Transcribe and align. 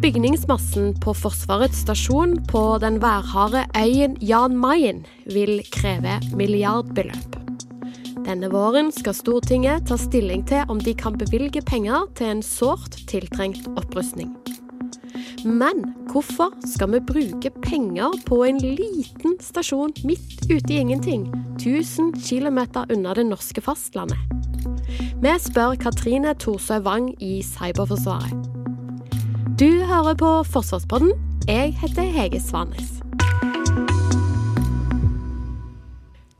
Bygningsmassen 0.00 0.94
på 1.00 1.12
Forsvarets 1.12 1.82
stasjon 1.84 2.38
på 2.48 2.78
den 2.80 2.96
værharde 3.02 3.66
øyen 3.76 4.16
Jan 4.24 4.56
Mayen 4.56 5.02
vil 5.28 5.60
kreve 5.72 6.16
milliardbeløp. 6.36 7.36
Denne 8.24 8.48
våren 8.52 8.88
skal 8.96 9.14
Stortinget 9.16 9.88
ta 9.90 9.98
stilling 10.00 10.46
til 10.48 10.64
om 10.72 10.80
de 10.80 10.94
kan 10.96 11.18
bevilge 11.20 11.60
penger 11.60 12.06
til 12.16 12.32
en 12.32 12.42
sårt 12.42 12.96
tiltrengt 13.10 13.68
opprustning. 13.76 14.32
Men 15.44 15.84
hvorfor 16.12 16.54
skal 16.68 16.92
vi 16.94 17.00
bruke 17.00 17.52
penger 17.62 18.16
på 18.26 18.42
en 18.44 18.60
liten 18.60 19.36
stasjon 19.40 19.92
midt 20.04 20.46
ute 20.48 20.72
i 20.72 20.80
ingenting, 20.80 21.28
1000 21.58 22.14
km 22.24 22.62
unna 22.88 23.14
det 23.14 23.26
norske 23.28 23.60
fastlandet? 23.60 24.18
Vi 25.20 25.36
spør 25.40 25.76
Katrine 25.80 26.34
Thorsøy 26.34 26.80
Wang 26.86 27.12
i 27.22 27.42
Cyberforsvaret. 27.44 28.49
Du 29.60 29.68
hører 29.84 30.14
på 30.16 30.28
Forsvarspodden. 30.48 31.10
Jeg 31.44 31.74
heter 31.76 32.06
Hege 32.08 32.38
Svanes. 32.40 32.94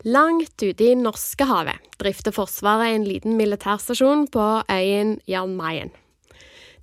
Langt 0.08 0.62
ute 0.64 0.86
i 0.86 0.94
Norskehavet 0.96 1.98
drifter 2.00 2.32
Forsvaret 2.32 2.94
en 2.94 3.04
liten 3.04 3.36
militærstasjon 3.36 4.24
på 4.32 4.46
øyen 4.72 5.18
Jan 5.28 5.52
Mayen. 5.58 5.92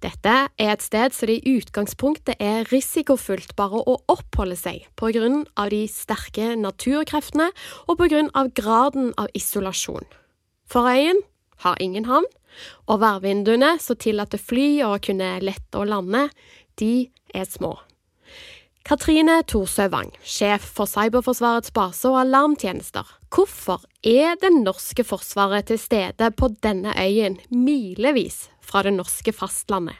Dette 0.05 0.35
er 0.61 0.75
et 0.75 0.85
sted 0.85 1.17
som 1.17 1.31
det 1.31 1.39
i 1.39 1.55
utgangspunktet 1.57 2.37
er 2.37 2.69
risikofullt 2.69 3.55
bare 3.57 3.81
å 3.81 3.97
oppholde 4.05 4.59
seg 4.61 4.85
pga. 4.93 5.25
de 5.73 5.87
sterke 5.89 6.53
naturkreftene 6.53 7.49
og 7.87 7.97
pga. 7.97 8.45
graden 8.53 9.13
av 9.17 9.33
isolasjon. 9.33 10.05
For 10.69 10.85
øyen 10.85 11.17
har 11.65 11.81
ingen 11.81 12.05
havn, 12.05 12.29
og 12.87 13.01
værvinduene 13.03 13.75
som 13.83 13.99
tillater 13.99 14.41
fly 14.41 14.81
å 14.85 14.95
kunne 15.03 15.35
lette 15.43 15.79
og 15.79 15.89
lande, 15.91 16.27
de 16.79 17.09
er 17.35 17.47
små. 17.49 17.75
Katrine 18.87 19.41
Thorsø 19.43 19.89
Wang, 19.91 20.13
sjef 20.23 20.63
for 20.77 20.87
Cyberforsvarets 20.87 21.73
base 21.75 22.07
og 22.07 22.21
alarmtjenester. 22.21 23.03
Hvorfor 23.33 23.83
er 23.99 24.37
det 24.39 24.53
norske 24.55 25.03
forsvaret 25.03 25.67
til 25.67 25.81
stede 25.81 26.29
på 26.39 26.47
denne 26.63 26.93
øyen, 26.95 27.35
milevis 27.51 28.45
fra 28.63 28.85
det 28.87 28.93
norske 28.95 29.33
fastlandet? 29.35 29.99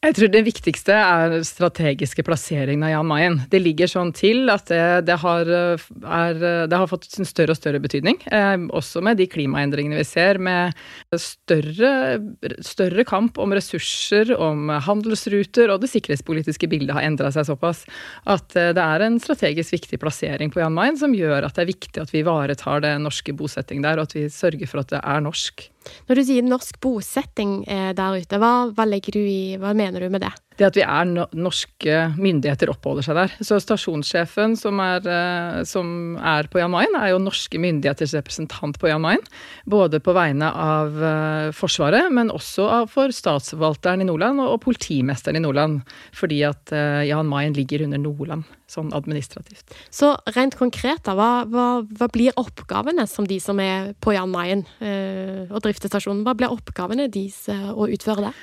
Jeg 0.00 0.14
tror 0.16 0.30
det 0.32 0.40
viktigste 0.46 0.94
er 0.96 1.34
strategiske 1.44 2.22
plasseringen 2.24 2.86
av 2.86 2.88
Jan 2.94 3.08
Mayen. 3.10 3.34
Det 3.52 3.58
ligger 3.60 3.90
sånn 3.90 4.14
til 4.16 4.48
at 4.48 4.70
det, 4.72 4.84
det, 5.04 5.18
har, 5.20 5.44
er, 5.44 6.38
det 6.40 6.72
har, 6.72 6.86
fått 6.88 7.04
en 7.20 7.28
større 7.28 7.52
og 7.52 7.58
større 7.58 7.82
betydning. 7.84 8.16
Eh, 8.32 8.64
også 8.72 9.02
med 9.04 9.20
de 9.20 9.26
klimaendringene 9.28 9.98
vi 9.98 10.06
ser, 10.08 10.40
med 10.40 10.72
større, 11.12 12.16
større, 12.64 13.04
kamp 13.04 13.36
om 13.44 13.52
ressurser, 13.52 14.32
om 14.40 14.72
handelsruter, 14.86 15.68
og 15.68 15.84
det 15.84 15.92
sikkerhetspolitiske 15.92 16.70
bildet 16.72 16.96
har 16.96 17.04
endra 17.04 17.28
seg 17.36 17.50
såpass 17.50 17.84
at 18.24 18.56
eh, 18.56 18.72
det 18.72 18.86
er 18.86 19.04
en 19.04 19.20
strategisk 19.20 19.76
viktig 19.76 20.00
plassering 20.00 20.48
på 20.48 20.64
Jan 20.64 20.78
Mayen 20.80 20.96
som 20.96 21.12
gjør 21.12 21.44
at 21.44 21.60
det 21.60 21.66
er 21.66 21.72
viktig 21.74 22.00
at 22.00 22.16
vi 22.16 22.24
ivaretar 22.24 22.80
det 22.86 22.96
norske 23.04 23.36
bosetting 23.36 23.84
der, 23.84 24.00
og 24.00 24.08
at 24.08 24.16
vi 24.16 24.24
sørger 24.32 24.64
for 24.64 24.80
at 24.80 24.96
det 24.96 25.04
er 25.04 25.20
norsk. 25.28 25.68
Når 26.08 26.18
du 26.18 26.24
sier 26.26 26.46
norsk 26.46 26.80
bosetting 26.82 27.60
eh, 27.70 27.90
der 27.96 28.20
ute, 28.20 28.40
hva, 28.40 28.52
hva, 28.74 28.86
du 29.14 29.20
i, 29.20 29.56
hva 29.60 29.74
mener 29.76 30.04
du 30.04 30.10
med 30.12 30.24
det? 30.26 30.32
Det 30.60 30.66
at 30.68 30.76
vi 30.76 30.82
er 30.84 31.06
no 31.08 31.24
norske 31.32 31.94
myndigheter 32.20 32.68
oppholder 32.68 33.06
seg 33.06 33.16
der. 33.16 33.32
Så 33.40 33.56
stasjonssjefen 33.64 34.58
som 34.60 34.80
er, 34.84 35.06
eh, 35.08 35.62
som 35.64 36.18
er 36.20 36.50
på 36.52 36.60
Jan 36.60 36.74
Mayen, 36.74 36.98
er 37.00 37.14
jo 37.14 37.22
norske 37.22 37.56
myndigheters 37.56 38.12
representant 38.18 38.76
på 38.76 38.90
Jan 38.90 39.00
Mayen. 39.00 39.24
Både 39.64 40.02
på 40.04 40.12
vegne 40.12 40.50
av 40.52 41.00
uh, 41.00 41.48
Forsvaret, 41.56 42.12
men 42.12 42.28
også 42.34 42.84
for 42.92 43.14
statsforvalteren 43.14 44.04
i 44.04 44.08
Nordland 44.10 44.42
og, 44.44 44.58
politimesteren 44.60 45.40
i 45.40 45.44
Nordland. 45.46 45.80
Fordi 46.12 46.42
at 46.44 46.74
uh, 46.76 47.00
Jan 47.08 47.30
Mayen 47.30 47.56
ligger 47.56 47.86
under 47.88 48.02
Nordland 48.04 48.44
sånn 48.70 48.92
administrativt. 48.96 49.74
Så 49.90 50.12
rent 50.36 50.56
konkret, 50.58 51.02
da, 51.06 51.16
hva, 51.18 51.30
hva, 51.50 51.68
hva 51.82 52.08
blir 52.12 52.36
oppgavene 52.40 53.06
som 53.10 53.26
de 53.28 53.40
som 53.42 53.60
er 53.62 53.92
på 54.02 54.14
Jan 54.14 54.30
Mayen 54.32 54.64
eh, 54.78 55.50
og 55.50 55.62
drifter 55.64 55.90
stasjonen, 55.90 56.22
hva 56.26 56.36
blir 56.38 56.52
oppgavene 56.54 57.10
deres 57.12 57.42
eh, 57.50 57.70
å 57.72 57.88
utføre 57.90 58.28
det? 58.28 58.34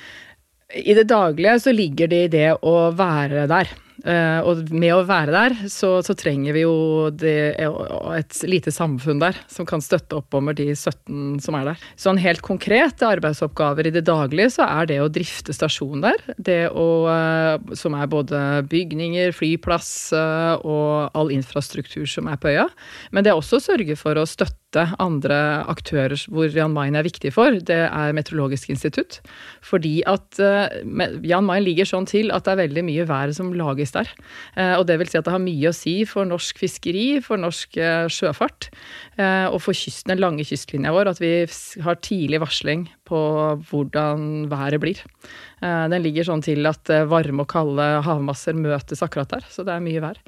I 0.74 0.94
det 0.94 1.08
daglige 1.08 1.60
så 1.60 1.72
ligger 1.72 2.10
det 2.10 2.24
i 2.26 2.32
det 2.32 2.48
å 2.60 2.78
være 2.96 3.46
der. 3.48 3.70
Uh, 4.06 4.44
og 4.46 4.68
med 4.70 4.92
å 4.94 5.00
være 5.08 5.32
der, 5.34 5.54
så, 5.72 5.96
så 6.06 6.14
trenger 6.14 6.54
vi 6.54 6.60
jo 6.62 7.08
det, 7.10 7.56
et 8.14 8.36
lite 8.46 8.70
samfunn 8.70 9.18
der 9.18 9.34
som 9.50 9.66
kan 9.66 9.82
støtte 9.82 10.20
opp 10.20 10.36
om 10.38 10.52
de 10.54 10.68
17 10.70 11.40
som 11.42 11.56
er 11.58 11.72
der. 11.72 11.82
Sånn 11.98 12.20
helt 12.22 12.44
konkret 12.46 13.02
arbeidsoppgaver 13.02 13.88
i 13.90 13.94
det 13.96 14.04
daglige, 14.06 14.52
så 14.54 14.68
er 14.68 14.86
det 14.92 15.00
å 15.02 15.10
drifte 15.10 15.56
stasjonen 15.56 16.04
der. 16.06 16.22
Det 16.36 16.60
å, 16.70 16.86
uh, 17.10 17.74
som 17.78 17.96
er 17.98 18.12
både 18.12 18.44
bygninger, 18.70 19.34
flyplass 19.34 19.90
uh, 20.14 20.62
og 20.62 21.18
all 21.18 21.34
infrastruktur 21.34 22.06
som 22.06 22.30
er 22.30 22.38
på 22.38 22.52
øya. 22.54 22.68
Men 23.10 23.26
det 23.26 23.34
er 23.34 23.40
også 23.40 23.58
å 23.58 23.66
sørge 23.72 23.98
for 23.98 24.20
å 24.20 24.28
støtte 24.30 24.67
andre 24.76 25.64
aktører 25.70 26.18
hvor 26.28 26.52
Jan 26.52 26.74
Mayen 26.74 26.98
er 26.98 27.06
viktig 27.06 27.32
for. 27.32 27.56
Det 27.56 27.88
er 27.88 28.12
Meteorologisk 28.12 28.68
institutt. 28.68 29.20
Fordi 29.64 30.02
at 30.06 30.36
Jan 30.38 31.46
Mayen 31.46 31.64
ligger 31.64 31.88
sånn 31.88 32.08
til 32.08 32.32
at 32.34 32.44
det 32.44 32.52
er 32.52 32.62
veldig 32.66 32.84
mye 32.84 33.06
vær 33.08 33.32
som 33.36 33.52
lages 33.56 33.94
der. 33.94 34.10
Eh, 34.56 34.74
og 34.76 34.86
det 34.88 34.98
vil 35.00 35.10
si 35.10 35.18
at 35.20 35.26
det 35.26 35.34
har 35.34 35.42
mye 35.42 35.70
å 35.70 35.76
si 35.76 35.96
for 36.08 36.28
norsk 36.28 36.60
fiskeri, 36.60 37.06
for 37.24 37.40
norsk 37.40 37.78
eh, 37.80 38.06
sjøfart 38.12 38.70
eh, 39.18 39.46
og 39.48 39.60
for 39.64 39.76
kysten, 39.76 40.12
den 40.14 40.22
lange 40.22 40.46
kystlinja 40.48 40.94
vår, 40.94 41.12
at 41.12 41.22
vi 41.22 41.32
har 41.84 42.00
tidlig 42.04 42.42
varsling 42.44 42.88
på 43.08 43.20
hvordan 43.70 44.48
været 44.52 44.82
blir. 44.82 45.02
Den 45.60 46.04
ligger 46.04 46.26
sånn 46.28 46.42
til 46.44 46.66
at 46.70 46.90
varme 47.10 47.42
og 47.42 47.50
kalde 47.50 47.86
havmasser 48.06 48.54
møtes 48.54 49.02
akkurat 49.02 49.32
der, 49.32 49.46
så 49.50 49.64
det 49.66 49.74
er 49.74 49.82
mye 49.82 50.02
vær. 50.04 50.20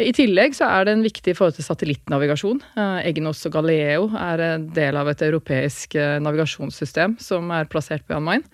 I 0.00 0.12
tillegg 0.16 0.56
så 0.56 0.70
er 0.72 0.88
den 0.88 1.04
viktig 1.04 1.34
i 1.34 1.36
forhold 1.36 1.58
til 1.58 1.66
satellittnavigasjon. 1.66 2.62
Egnos 3.04 3.44
og 3.48 3.58
Galileo 3.58 4.08
er 4.16 4.44
en 4.46 4.68
del 4.76 4.96
av 4.96 5.12
et 5.12 5.24
europeisk 5.26 5.98
navigasjonssystem 6.24 7.18
som 7.20 7.52
er 7.52 7.68
plassert 7.68 8.06
på 8.06 8.16
Jan 8.16 8.28
Mayen. 8.28 8.46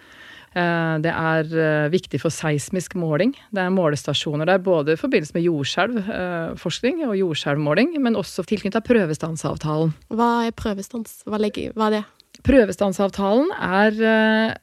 Eh, 0.56 0.94
det 1.04 1.12
er 1.12 1.50
eh, 1.52 1.86
viktig 1.92 2.20
for 2.22 2.32
seismisk 2.32 2.96
måling. 2.96 3.34
Det 3.52 3.60
er 3.60 3.72
målestasjoner 3.74 4.48
der 4.48 4.62
både 4.64 4.94
i 4.94 5.00
forbindelse 5.00 5.36
med 5.36 5.44
jordskjelvforskning 5.44 7.02
og 7.08 7.16
jordskjelvmåling, 7.20 7.96
men 8.02 8.16
også 8.16 8.46
tilknyttet 8.48 8.86
prøvestansavtalen. 8.88 9.92
Hva 10.16 10.30
er 10.46 10.56
prøvestans? 10.56 11.20
Hva, 11.28 11.40
legger, 11.42 11.76
hva 11.76 11.90
er 11.90 11.98
det? 11.98 12.04
Prøvestansavtalen 12.46 13.52
er 13.52 14.00
eh, 14.00 14.54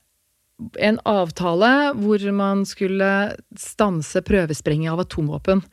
en 0.79 0.99
avtale 1.09 1.93
hvor 1.97 2.23
man 2.35 2.63
skulle 2.67 3.09
stanse 3.59 4.23
prøvesprenging 4.25 4.91
av 4.91 5.03
atomvåpen. 5.05 5.63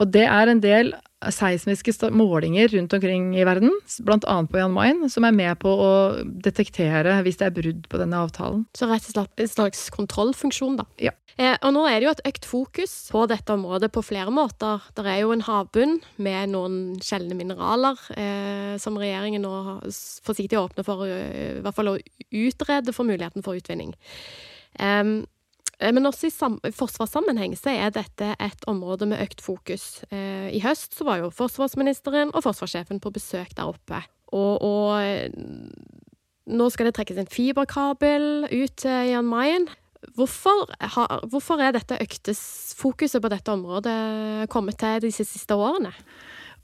Og 0.00 0.10
det 0.14 0.26
er 0.26 0.50
en 0.50 0.62
del 0.62 0.94
seismiske 1.32 1.94
målinger 2.12 2.68
rundt 2.74 2.92
omkring 2.96 3.32
i 3.38 3.44
verden, 3.46 3.72
bl.a. 4.04 4.36
på 4.50 4.60
Jan 4.60 4.74
Mayen, 4.74 5.04
som 5.12 5.24
er 5.24 5.36
med 5.36 5.58
på 5.62 5.70
å 5.70 5.90
detektere 6.24 7.20
hvis 7.24 7.40
det 7.40 7.48
er 7.48 7.56
brudd 7.56 7.88
på 7.90 8.00
denne 8.00 8.20
avtalen. 8.26 8.64
Så 8.76 8.88
rett 8.90 9.06
og 9.08 9.16
slett 9.16 9.44
en 9.44 9.52
slags 9.52 9.86
kontrollfunksjon, 9.94 10.80
da. 10.80 10.88
Ja. 11.10 11.14
Eh, 11.34 11.56
og 11.66 11.72
nå 11.74 11.82
er 11.90 11.98
det 11.98 12.06
jo 12.06 12.12
et 12.14 12.26
økt 12.30 12.46
fokus 12.46 12.92
på 13.10 13.24
dette 13.30 13.56
området 13.56 13.90
på 13.94 14.04
flere 14.06 14.30
måter. 14.34 14.84
Det 14.94 15.02
er 15.10 15.24
jo 15.24 15.32
en 15.34 15.42
havbunn 15.42 15.96
med 16.22 16.52
noen 16.52 16.76
sjeldne 17.02 17.34
mineraler 17.38 17.98
eh, 18.14 18.74
som 18.82 18.98
regjeringen 19.00 19.42
nå 19.42 19.54
forsiktig 20.26 20.60
åpner 20.60 20.86
for, 20.86 21.06
eh, 21.10 21.58
i 21.58 21.62
hvert 21.64 21.78
fall 21.78 21.96
å 21.96 21.98
utrede 22.30 22.94
for 22.94 23.08
muligheten 23.08 23.46
for 23.46 23.58
utvinning. 23.58 23.96
Um, 24.78 25.24
men 25.80 26.06
også 26.06 26.28
i 26.28 26.72
forsvarssammenheng 26.74 27.56
så 27.58 27.72
er 27.74 27.94
dette 27.94 28.34
et 28.42 28.66
område 28.70 29.08
med 29.10 29.22
økt 29.24 29.42
fokus. 29.44 30.04
Eh, 30.10 30.50
I 30.54 30.62
høst 30.64 30.94
så 30.96 31.06
var 31.06 31.22
jo 31.22 31.32
forsvarsministeren 31.34 32.34
og 32.34 32.44
forsvarssjefen 32.46 33.02
på 33.02 33.12
besøk 33.14 33.54
der 33.56 33.72
oppe. 33.72 34.02
Og, 34.34 34.62
og 34.62 34.90
eh, 35.02 35.30
nå 36.46 36.68
skal 36.70 36.90
det 36.90 36.96
trekkes 36.98 37.22
en 37.22 37.30
fiberkabel 37.30 38.46
ut 38.50 38.76
til 38.84 39.10
Jan 39.10 39.28
Mayen. 39.28 39.68
Hvorfor, 40.14 40.68
har, 40.94 41.22
hvorfor 41.32 41.62
er 41.64 41.72
dette 41.72 41.96
økte 42.02 42.34
fokuset 42.76 43.22
på 43.24 43.30
dette 43.32 43.52
området 43.54 44.48
kommet 44.52 44.76
til 44.82 45.06
disse 45.06 45.24
siste 45.24 45.56
årene? 45.56 45.94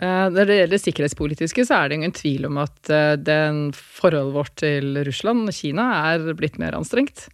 Eh, 0.00 0.26
når 0.32 0.49
det 0.49 0.55
gjelder 0.56 0.73
det 0.73 0.81
sikkerhetspolitiske, 0.81 1.64
så 1.69 1.76
er 1.76 1.91
det 1.91 1.99
ingen 1.99 2.14
tvil 2.17 2.47
om 2.49 2.56
at 2.62 2.91
eh, 2.93 3.19
den 3.20 3.67
forholdet 3.76 4.32
vårt 4.32 4.55
til 4.62 4.97
Russland 5.05 5.50
og 5.50 5.56
Kina 5.56 5.88
er 6.14 6.25
blitt 6.38 6.56
mer 6.62 6.76
anstrengt. 6.79 7.26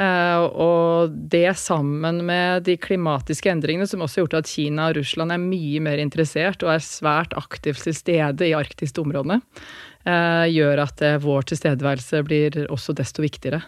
Eh, 0.00 0.40
og 0.40 1.12
det 1.32 1.50
sammen 1.60 2.22
med 2.24 2.64
de 2.64 2.78
klimatiske 2.80 3.52
endringene 3.52 3.88
som 3.90 4.04
også 4.04 4.22
har 4.22 4.24
gjort 4.24 4.38
at 4.40 4.52
Kina 4.54 4.88
og 4.88 5.02
Russland 5.02 5.36
er 5.36 5.42
mye 5.42 5.82
mer 5.84 6.00
interessert 6.00 6.64
og 6.64 6.72
er 6.72 6.86
svært 6.86 7.36
aktivt 7.36 7.84
til 7.84 7.96
stede 7.96 8.48
i 8.48 8.56
arktiske 8.56 9.04
områdene, 9.04 9.42
gjør 10.04 10.82
at 10.82 11.00
vår 11.24 11.46
tilstedeværelse 11.48 12.18
blir 12.28 12.58
også 12.68 12.92
desto 12.96 13.22
viktigere. 13.24 13.62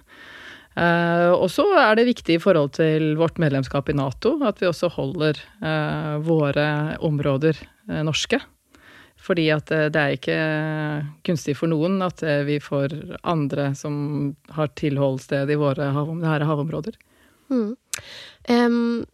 Og 0.77 1.47
så 1.49 1.65
er 1.81 1.95
det 1.97 2.05
viktig 2.05 2.35
i 2.37 2.41
forhold 2.43 2.75
til 2.77 3.15
vårt 3.17 3.39
medlemskap 3.41 3.89
i 3.89 3.95
Nato 3.97 4.35
at 4.45 4.59
vi 4.61 4.69
også 4.69 4.91
holder 4.93 5.39
våre 6.27 6.67
områder 7.01 7.57
Eh, 7.89 8.03
norske. 8.05 8.41
Fordi 9.17 9.47
at 9.55 9.71
eh, 9.75 9.89
det 9.93 10.01
er 10.01 10.17
ikke 10.17 10.39
kunstig 11.27 11.57
for 11.59 11.71
noen 11.71 12.01
at 12.05 12.23
eh, 12.27 12.43
vi 12.47 12.59
får 12.63 12.95
andre 13.27 13.71
som 13.79 14.35
har 14.57 14.73
tilholdssted 14.79 15.51
i 15.51 15.59
våre 15.61 15.93
hav, 15.95 16.11
havområder. 16.25 16.99
Mm. 17.51 17.77
Um, 18.51 19.05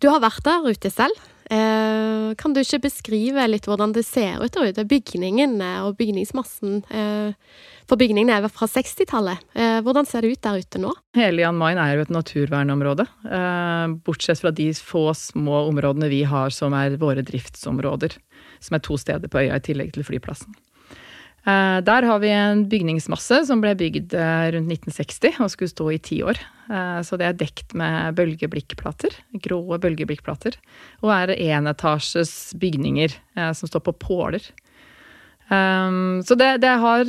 du 0.00 0.08
har 0.08 0.22
vært 0.24 0.44
der 0.48 0.64
ute 0.72 0.90
selv. 0.92 1.18
Uh, 1.52 2.32
kan 2.40 2.54
du 2.54 2.62
ikke 2.62 2.86
beskrive 2.86 3.44
litt 3.50 3.66
hvordan 3.68 3.92
det 3.92 4.06
ser 4.08 4.40
ut 4.40 4.54
der 4.54 4.72
ute? 4.72 4.86
Bygningene 4.88 5.72
og 5.84 5.98
bygningsmassen. 5.98 6.80
Eh, 6.88 7.34
for 7.88 8.00
bygningene 8.00 8.38
er 8.38 8.48
fra 8.48 8.68
60-tallet. 8.70 9.42
Eh, 9.52 9.78
hvordan 9.84 10.08
ser 10.08 10.24
det 10.24 10.32
ut 10.32 10.42
der 10.46 10.62
ute 10.62 10.80
nå? 10.80 10.94
Hele 11.18 11.44
Jan 11.44 11.58
Mayen 11.60 11.80
er 11.82 11.98
jo 11.98 12.06
et 12.06 12.14
naturvernområde. 12.14 13.06
bortsett 14.06 14.40
fra 14.40 14.50
de 14.50 14.70
få 14.72 15.10
små 15.18 15.66
områdene 15.68 16.08
vi 16.08 16.22
har 16.24 16.50
som 16.54 16.72
er 16.78 16.96
våre 16.96 17.24
driftsområder 17.26 18.16
som 18.62 18.76
er 18.76 18.84
to 18.84 18.96
steder 19.00 19.28
på 19.28 19.42
øya 19.42 19.58
i 19.58 19.64
tillegg 19.66 19.92
til 19.94 20.06
flyplassen. 20.06 20.54
Eh, 21.42 21.78
der 21.82 22.06
har 22.06 22.20
vi 22.22 22.30
en 22.30 22.64
bygningsmasse 22.70 23.40
som 23.48 23.62
ble 23.62 23.74
bygd 23.74 24.14
eh, 24.14 24.48
rundt 24.54 24.70
1960 24.70 25.40
og 25.42 25.50
skulle 25.50 25.72
stå 25.72 25.86
i 25.90 25.98
ti 25.98 26.20
år. 26.22 26.38
Eh, 26.70 27.00
så 27.02 27.18
det 27.18 27.26
er 27.26 27.38
dekt 27.40 27.74
med 27.78 28.14
bølgeblikkplater, 28.18 29.16
grå 29.42 29.60
bølgeblikkplater, 29.82 30.58
og 31.02 31.14
er 31.16 31.34
enetasjes 31.34 32.54
bygninger 32.62 33.16
som 33.58 33.70
står 33.70 33.82
på 33.88 33.98
påler. 34.06 34.52
Så 35.52 36.36
det, 36.38 36.62
det, 36.62 36.70
har, 36.80 37.02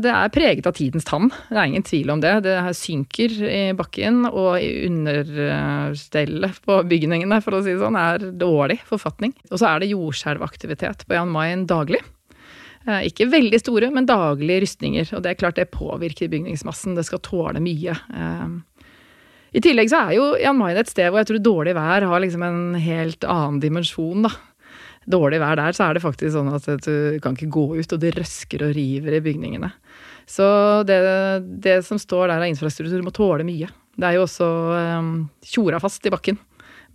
det, 0.00 0.08
er 0.08 0.30
preget 0.32 0.64
av 0.64 0.72
tidens 0.78 1.04
tann, 1.04 1.26
det 1.50 1.58
er 1.58 1.66
ingen 1.68 1.84
tvil 1.84 2.12
om 2.14 2.22
det. 2.22 2.30
Det 2.46 2.54
synker 2.78 3.34
i 3.44 3.58
bakken, 3.76 4.22
og 4.30 4.56
understellet 4.86 6.62
på 6.64 6.78
bygningene, 6.88 7.42
for 7.44 7.58
å 7.58 7.60
si 7.66 7.74
det 7.74 7.82
sånn, 7.82 7.98
er 8.00 8.24
dårlig 8.40 8.78
forfatning. 8.88 9.34
Og 9.50 9.60
så 9.60 9.74
er 9.74 9.82
det 9.82 9.90
jordskjelvaktivitet 9.90 11.04
på 11.04 11.18
Jan 11.18 11.34
Mayen 11.34 11.66
daglig. 11.68 12.00
Eh, 12.88 13.06
ikke 13.10 13.28
veldig 13.28 13.60
store, 13.60 13.90
men 13.92 14.08
daglige 14.08 14.64
rystninger. 14.64 15.08
Og 15.16 15.24
det 15.24 15.32
er 15.32 15.40
klart 15.40 15.58
det 15.60 15.70
påvirker 15.74 16.30
bygningsmassen. 16.32 16.96
Det 16.96 17.04
skal 17.08 17.22
tåle 17.24 17.62
mye. 17.62 17.94
Eh, 17.94 18.84
I 19.58 19.64
tillegg 19.64 19.90
så 19.92 20.04
er 20.06 20.16
jo 20.16 20.28
Jan 20.40 20.58
Mayen 20.58 20.80
et 20.80 20.92
sted 20.92 21.10
hvor 21.10 21.20
jeg 21.20 21.30
tror 21.30 21.42
dårlig 21.44 21.74
vær 21.76 22.06
har 22.08 22.22
liksom 22.22 22.46
en 22.46 22.62
helt 22.80 23.26
annen 23.26 23.60
dimensjon, 23.62 24.24
da. 24.28 24.32
Dårlig 25.10 25.40
vær 25.42 25.56
der, 25.58 25.74
så 25.74 25.88
er 25.88 25.96
det 25.96 26.04
faktisk 26.04 26.34
sånn 26.36 26.52
at 26.52 26.66
du 26.84 27.18
kan 27.24 27.34
ikke 27.34 27.50
gå 27.50 27.66
ut, 27.80 27.92
og 27.96 28.00
det 28.02 28.12
røsker 28.14 28.66
og 28.66 28.74
river 28.76 29.16
i 29.16 29.22
bygningene. 29.24 29.72
Så 30.28 30.46
det, 30.86 31.00
det 31.64 31.80
som 31.86 31.98
står 31.98 32.28
der 32.28 32.44
av 32.44 32.46
infrastruktur, 32.46 33.00
må 33.02 33.10
tåle 33.10 33.46
mye. 33.48 33.70
Det 33.96 34.06
er 34.06 34.18
jo 34.18 34.26
også 34.26 34.46
um, 35.00 35.10
tjora 35.42 35.80
fast 35.82 36.04
i 36.06 36.12
bakken 36.12 36.38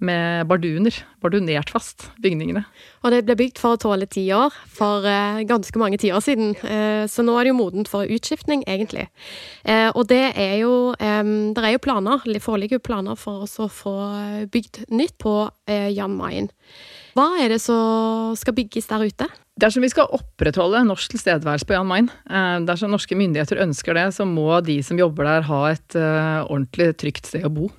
med 0.04 0.48
barduner. 0.50 0.96
Bardunert 1.24 1.72
fast, 1.74 2.10
bygningene. 2.22 2.66
Og 3.06 3.14
det 3.14 3.24
ble 3.26 3.38
bygd 3.40 3.60
for 3.62 3.76
å 3.76 3.82
tåle 3.82 4.08
ti 4.12 4.26
år, 4.36 4.54
for 4.72 5.06
uh, 5.08 5.42
ganske 5.48 5.80
mange 5.82 6.00
tiår 6.02 6.24
siden. 6.24 6.54
Uh, 6.62 7.06
så 7.10 7.26
nå 7.26 7.36
er 7.38 7.48
det 7.48 7.54
jo 7.54 7.60
modent 7.60 7.92
for 7.92 8.10
utskiftning, 8.10 8.66
egentlig. 8.70 9.08
Uh, 9.64 9.90
og 9.94 10.06
det 10.12 10.34
er 10.34 10.58
jo 10.62 10.74
Det 10.96 11.64
er 11.64 11.74
jo 11.74 11.82
planer, 11.82 12.22
det 12.26 12.42
foreligger 12.44 12.78
jo 12.78 12.86
planer 12.86 13.18
for 13.20 13.46
oss 13.46 13.58
å 13.60 13.68
få 13.72 13.94
bygd 14.52 14.86
nytt 14.94 15.16
på 15.22 15.34
Jan 15.68 16.16
Mayen. 16.18 16.50
Hva 17.16 17.28
er 17.42 17.52
det 17.54 17.60
som 17.64 18.36
skal 18.38 18.56
bygges 18.58 18.88
der 18.90 19.06
ute? 19.06 19.28
Dersom 19.60 19.86
vi 19.86 19.92
skal 19.92 20.12
opprettholde 20.16 20.84
norsk 20.88 21.14
tilstedeværelse 21.14 21.68
på 21.68 21.76
Jan 21.78 21.90
Mayen, 21.90 22.12
dersom 22.68 22.94
norske 22.94 23.18
myndigheter 23.18 23.62
ønsker 23.66 23.98
det, 23.98 24.08
så 24.18 24.28
må 24.28 24.50
de 24.66 24.82
som 24.86 25.00
jobber 25.00 25.28
der 25.28 25.48
ha 25.50 25.62
et 25.72 25.98
ordentlig 25.98 26.94
trygt 27.02 27.32
sted 27.32 27.48
å 27.48 27.54
bo. 27.54 27.70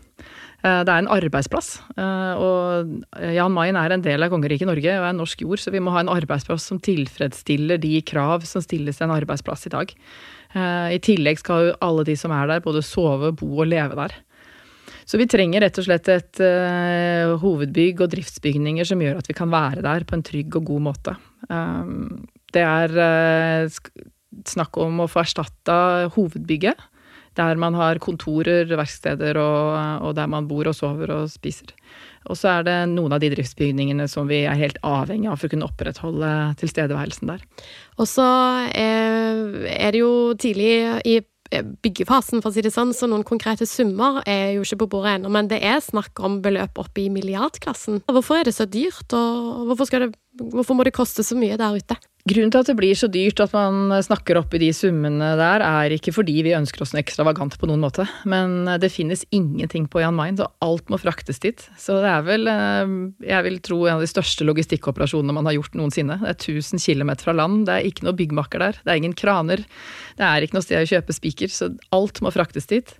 Eh, 0.64 0.82
det 0.86 0.92
er 0.92 1.02
en 1.02 1.10
arbeidsplass. 1.12 1.76
Eh, 1.96 2.34
og 2.40 2.92
Jan 3.36 3.54
Mayen 3.54 3.78
er 3.80 3.94
en 3.94 4.04
del 4.04 4.24
av 4.24 4.32
kongeriket 4.32 4.68
Norge 4.68 4.94
og 5.00 5.08
er 5.08 5.16
norsk 5.16 5.44
jord, 5.44 5.62
så 5.62 5.72
vi 5.74 5.82
må 5.82 5.92
ha 5.94 6.02
en 6.02 6.12
arbeidsplass 6.12 6.68
som 6.70 6.80
tilfredsstiller 6.82 7.80
de 7.82 7.98
krav 8.06 8.46
som 8.48 8.64
stilles 8.64 8.98
til 8.98 9.08
en 9.08 9.16
arbeidsplass 9.16 9.68
i 9.68 9.74
dag. 9.74 9.92
Eh, 10.56 10.94
I 10.96 11.02
tillegg 11.04 11.42
skal 11.42 11.70
jo 11.70 11.76
alle 11.84 12.06
de 12.08 12.16
som 12.18 12.34
er 12.34 12.48
der, 12.50 12.64
både 12.64 12.84
sove, 12.86 13.34
bo 13.36 13.52
og 13.60 13.68
leve 13.68 13.98
der. 13.98 14.16
Så 15.06 15.20
vi 15.20 15.28
trenger 15.30 15.62
rett 15.62 15.76
og 15.78 15.84
slett 15.86 16.08
et 16.10 16.40
uh, 16.42 17.36
hovedbygg 17.38 18.00
og 18.02 18.10
driftsbygninger 18.10 18.88
som 18.88 18.98
gjør 18.98 19.20
at 19.20 19.28
vi 19.30 19.36
kan 19.38 19.52
være 19.52 19.84
der 19.84 20.02
på 20.02 20.16
en 20.16 20.24
trygg 20.26 20.56
og 20.58 20.66
god 20.66 20.82
måte. 20.82 21.14
Um, 21.46 22.24
det 22.50 22.64
er 22.66 22.96
uh, 22.98 23.76
snakk 24.50 24.74
om 24.82 25.04
å 25.04 25.06
få 25.10 25.22
erstatta 25.22 25.76
hovedbygget 26.16 26.82
der 27.36 27.60
man 27.60 27.76
har 27.78 28.00
kontorer, 28.02 28.68
verksteder 28.68 29.38
og, 29.40 30.02
og, 30.02 30.14
der 30.18 30.28
man 30.30 30.48
bor 30.50 30.68
og 30.68 30.76
sover 30.76 31.12
og 31.14 31.30
spiser. 31.32 31.72
Og 32.26 32.38
så 32.38 32.56
er 32.56 32.66
det 32.66 32.76
noen 32.90 33.14
av 33.14 33.22
de 33.22 33.30
driftsbygningene 33.30 34.08
som 34.10 34.26
vi 34.26 34.42
er 34.48 34.58
helt 34.58 34.80
avhengig 34.86 35.30
av 35.30 35.38
for 35.38 35.46
å 35.46 35.52
kunne 35.52 35.68
opprettholde 35.68 36.32
tilstedeværelsen 36.58 37.30
der. 37.30 37.44
Og 38.00 38.10
så 38.10 38.26
er 38.74 39.94
det 39.94 40.02
jo 40.02 40.12
tidlig 40.40 40.72
i 41.06 41.20
byggefasen, 41.54 42.42
for 42.42 42.50
å 42.50 42.54
si 42.54 42.64
det 42.64 42.72
sånn, 42.74 42.92
så 42.96 43.08
noen 43.10 43.24
konkrete 43.26 43.66
summer 43.68 44.18
er 44.26 44.56
jo 44.56 44.64
ikke 44.66 44.80
på 44.82 44.90
bordet 44.96 45.16
ennå, 45.16 45.30
men 45.32 45.50
det 45.50 45.60
er 45.64 45.78
snakk 45.84 46.18
om 46.24 46.40
beløp 46.42 46.80
oppe 46.82 47.04
i 47.04 47.12
milliardklassen. 47.12 48.02
Hvorfor 48.10 48.40
er 48.40 48.48
det 48.48 48.56
så 48.56 48.66
dyrt, 48.66 49.06
og 49.14 49.70
hvorfor, 49.70 50.06
det, 50.06 50.18
hvorfor 50.42 50.78
må 50.78 50.86
det 50.86 50.96
koste 50.96 51.24
så 51.26 51.38
mye 51.38 51.58
der 51.60 51.78
ute? 51.78 51.98
Grunnen 52.26 52.50
til 52.50 52.58
at 52.58 52.66
det 52.66 52.74
blir 52.74 52.96
så 52.98 53.06
dyrt 53.06 53.38
at 53.38 53.52
man 53.54 53.92
snakker 54.02 54.40
opp 54.40 54.54
i 54.56 54.58
de 54.58 54.72
summene 54.74 55.28
der, 55.38 55.62
er 55.62 55.92
ikke 55.94 56.10
fordi 56.10 56.40
vi 56.42 56.56
ønsker 56.56 56.82
oss 56.82 56.90
noe 56.90 57.04
ekstravagant 57.04 57.54
på 57.54 57.68
noen 57.70 57.84
måte, 57.84 58.02
men 58.26 58.66
det 58.82 58.90
finnes 58.90 59.22
ingenting 59.30 59.84
på 59.86 60.02
Jan 60.02 60.16
Mayen, 60.18 60.40
så 60.40 60.48
alt 60.66 60.90
må 60.90 60.98
fraktes 60.98 61.38
dit. 61.44 61.62
Så 61.78 62.00
det 62.02 62.10
er 62.10 62.26
vel, 62.26 62.50
eh, 62.50 62.96
jeg 63.30 63.46
vil 63.46 63.60
tro, 63.62 63.78
en 63.86 64.00
av 64.00 64.02
de 64.02 64.10
største 64.10 64.42
logistikkoperasjonene 64.42 65.38
man 65.38 65.46
har 65.46 65.54
gjort 65.54 65.78
noensinne. 65.78 66.18
Det 66.24 66.32
er 66.34 66.40
1000 66.58 66.82
km 66.82 67.14
fra 67.22 67.36
land, 67.38 67.62
det 67.70 67.76
er 67.76 67.86
ikke 67.92 68.08
noe 68.08 68.18
byggmakker 68.18 68.64
der, 68.64 68.82
det 68.82 68.90
er 68.90 69.02
ingen 69.04 69.14
kraner, 69.14 69.62
det 70.18 70.26
er 70.26 70.42
ikke 70.42 70.58
noe 70.58 70.66
sted 70.66 70.82
å 70.82 70.90
kjøpe 70.96 71.14
spiker, 71.14 71.54
så 71.54 71.70
alt 71.94 72.18
må 72.26 72.34
fraktes 72.34 72.66
dit. 72.66 72.90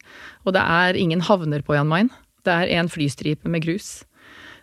Og 0.47 0.55
det 0.55 0.63
er 0.63 0.95
ingen 0.95 1.27
havner 1.27 1.67
på 1.67 1.75
Jan 1.75 1.91
Mayen. 1.91 2.15
Det 2.47 2.55
er 2.55 2.79
én 2.79 2.87
flystripe 2.87 3.51
med 3.51 3.67
grus. 3.67 4.05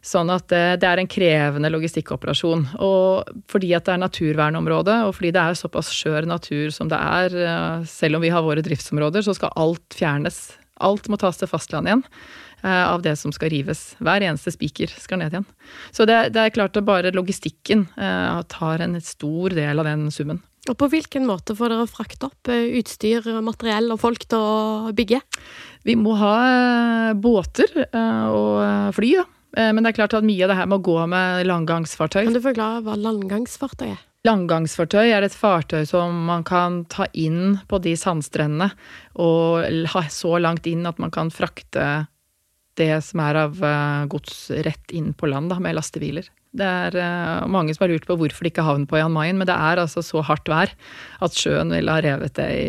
Sånn 0.04 0.28
at 0.34 0.50
det, 0.52 0.82
det 0.84 0.88
er 0.90 1.00
en 1.00 1.08
krevende 1.08 1.70
logistikkoperasjon. 1.72 2.66
Og 2.84 3.36
fordi 3.52 3.72
at 3.78 3.88
det 3.88 3.96
er 3.96 4.02
naturvernområde, 4.04 4.98
og 5.08 5.16
fordi 5.16 5.32
det 5.36 5.40
er 5.44 5.56
såpass 5.56 5.94
skjør 5.96 6.28
natur 6.28 6.74
som 6.76 6.90
det 6.92 7.00
er, 7.00 7.36
eh, 7.40 7.86
selv 7.88 8.20
om 8.20 8.26
vi 8.26 8.32
har 8.34 8.44
våre 8.44 8.64
driftsområder, 8.66 9.24
så 9.24 9.36
skal 9.38 9.54
alt 9.56 9.96
fjernes. 9.96 10.42
Alt 10.84 11.08
må 11.08 11.16
tas 11.22 11.40
til 11.40 11.48
fastland 11.48 11.88
igjen 11.88 12.02
eh, 12.04 12.84
av 12.84 13.06
det 13.06 13.14
som 13.22 13.32
skal 13.32 13.54
rives. 13.54 13.94
Hver 14.04 14.26
eneste 14.28 14.52
spiker 14.52 14.92
skal 14.92 15.22
ned 15.22 15.38
igjen. 15.38 15.48
Så 15.96 16.08
det, 16.10 16.18
det 16.36 16.42
er 16.42 16.56
klart 16.56 16.76
at 16.76 16.88
bare 16.88 17.14
logistikken 17.16 17.86
eh, 17.96 18.42
tar 18.52 18.84
en 18.84 19.00
stor 19.00 19.56
del 19.56 19.80
av 19.80 19.88
den 19.88 20.10
summen. 20.12 20.42
Og 20.68 20.76
på 20.80 20.88
hvilken 20.92 21.24
måte 21.28 21.56
får 21.56 21.72
dere 21.72 21.88
frakt 21.92 22.24
opp 22.28 22.52
utstyr, 22.52 23.24
materiell 23.44 23.92
og 23.96 24.00
folk 24.04 24.28
til 24.32 24.40
å 24.40 24.92
bygge? 24.96 25.20
Vi 25.88 25.96
må 26.00 26.16
ha 26.20 26.36
båter 27.20 27.72
og 27.92 28.96
fly, 28.96 29.10
da. 29.20 29.26
Eh, 29.58 29.70
men 29.74 29.84
det 29.84 29.94
er 29.94 30.00
klart 30.02 30.16
at 30.18 30.26
mye 30.26 30.46
av 30.46 30.54
det 30.54 30.58
her 30.60 30.72
må 30.72 30.80
gå 30.84 30.98
med 31.10 31.46
langgangsfartøy. 31.50 32.24
Kan 32.26 32.38
du 32.38 32.44
forklare 32.44 32.82
hva 32.86 32.98
langgangsfartøy 33.00 33.92
er? 33.92 34.02
Langgangsfartøy 34.24 35.12
er 35.12 35.26
et 35.26 35.36
fartøy 35.36 35.84
som 35.88 36.24
man 36.30 36.46
kan 36.48 36.84
ta 36.92 37.10
inn 37.12 37.58
på 37.68 37.82
de 37.84 37.98
sandstrendene, 38.00 38.70
og 39.20 39.68
ha 39.94 40.04
så 40.08 40.38
langt 40.40 40.70
inn 40.70 40.88
at 40.88 41.02
man 41.04 41.12
kan 41.12 41.34
frakte 41.34 42.06
det 42.80 42.94
som 43.06 43.22
er 43.22 43.42
av 43.44 43.60
eh, 43.60 44.06
gods 44.10 44.48
rett 44.66 44.96
inn 44.96 45.12
på 45.14 45.30
land 45.30 45.52
da, 45.52 45.60
med 45.62 45.76
lastebiler. 45.78 46.32
Det 46.54 46.66
er 46.66 46.96
uh, 47.02 47.48
mange 47.50 47.74
som 47.74 47.88
har 47.88 47.90
lurt 47.90 48.06
på 48.06 48.16
hvorfor 48.18 48.46
det 48.46 48.52
ikke 48.54 48.66
havner 48.66 48.86
på 48.90 49.00
Jan 49.00 49.14
Mayen, 49.14 49.40
men 49.42 49.50
det 49.50 49.56
er 49.58 49.80
altså 49.82 50.04
så 50.06 50.22
hardt 50.22 50.50
vær 50.52 50.70
at 51.26 51.38
sjøen 51.38 51.74
ville 51.74 51.90
ha 51.90 52.04
revet 52.06 52.36
det 52.38 52.50
i 52.54 52.68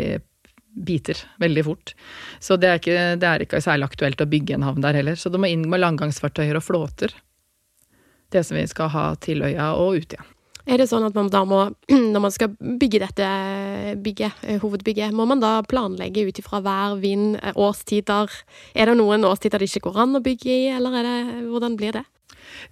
biter 0.74 1.18
veldig 1.42 1.64
fort. 1.64 1.94
Så 2.42 2.58
det 2.60 2.70
er, 2.70 2.82
ikke, 2.82 3.00
det 3.20 3.30
er 3.30 3.46
ikke 3.46 3.62
særlig 3.64 3.88
aktuelt 3.90 4.22
å 4.22 4.28
bygge 4.30 4.58
en 4.58 4.66
havn 4.66 4.84
der 4.84 4.98
heller. 4.98 5.18
Så 5.18 5.32
det 5.32 5.40
må 5.40 5.50
inn 5.50 5.66
med 5.70 5.82
langgangsfartøyer 5.82 6.58
og 6.58 6.66
flåter. 6.66 7.14
Det 8.34 8.42
som 8.46 8.58
vi 8.58 8.66
skal 8.66 8.90
ha 8.94 9.10
til 9.22 9.44
øya 9.46 9.74
og 9.78 10.00
ut 10.00 10.16
igjen. 10.16 10.30
Er 10.64 10.80
det 10.80 10.86
sånn 10.88 11.04
at 11.04 11.16
man 11.16 11.28
da 11.28 11.42
må, 11.44 11.60
når 12.14 12.22
man 12.24 12.32
skal 12.32 12.54
bygge 12.56 13.02
dette 13.02 13.28
bygget, 14.00 14.40
eh, 14.48 14.60
hovedbygget, 14.62 15.12
må 15.12 15.26
man 15.28 15.42
da 15.42 15.58
planlegge 15.68 16.24
ut 16.24 16.40
ifra 16.40 16.62
vær, 16.64 16.96
vind, 17.02 17.36
eh, 17.42 17.52
årstider? 17.52 18.32
Er 18.72 18.88
det 18.88 18.96
noen 18.96 19.28
årstider 19.28 19.60
det 19.60 19.68
ikke 19.68 19.90
går 19.90 20.00
an 20.06 20.18
å 20.18 20.24
bygge 20.24 20.50
i, 20.50 20.64
eller 20.72 21.04
det, 21.04 21.16
hvordan 21.50 21.76
blir 21.80 22.00
det? 22.00 22.06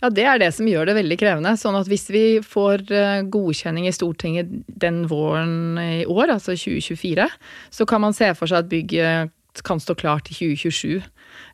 Ja, 0.01 0.11
det 0.11 0.25
er 0.25 0.41
det 0.41 0.51
som 0.57 0.69
gjør 0.69 0.89
det 0.89 0.97
veldig 1.01 1.19
krevende. 1.21 1.53
Sånn 1.61 1.77
at 1.79 1.91
hvis 1.91 2.09
vi 2.13 2.25
får 2.45 2.87
eh, 2.95 3.21
godkjenning 3.33 3.87
i 3.91 3.95
Stortinget 3.95 4.51
den 4.67 5.05
våren 5.11 5.77
i 5.83 6.03
år, 6.07 6.39
altså 6.39 6.57
2024, 6.57 7.29
så 7.71 7.89
kan 7.89 8.05
man 8.05 8.17
se 8.17 8.33
for 8.39 8.51
seg 8.51 8.65
at 8.65 8.73
bygget 8.73 9.33
kan 9.61 9.81
stå 9.83 9.93
klart 10.01 10.31
i 10.31 10.35
2027 10.35 11.03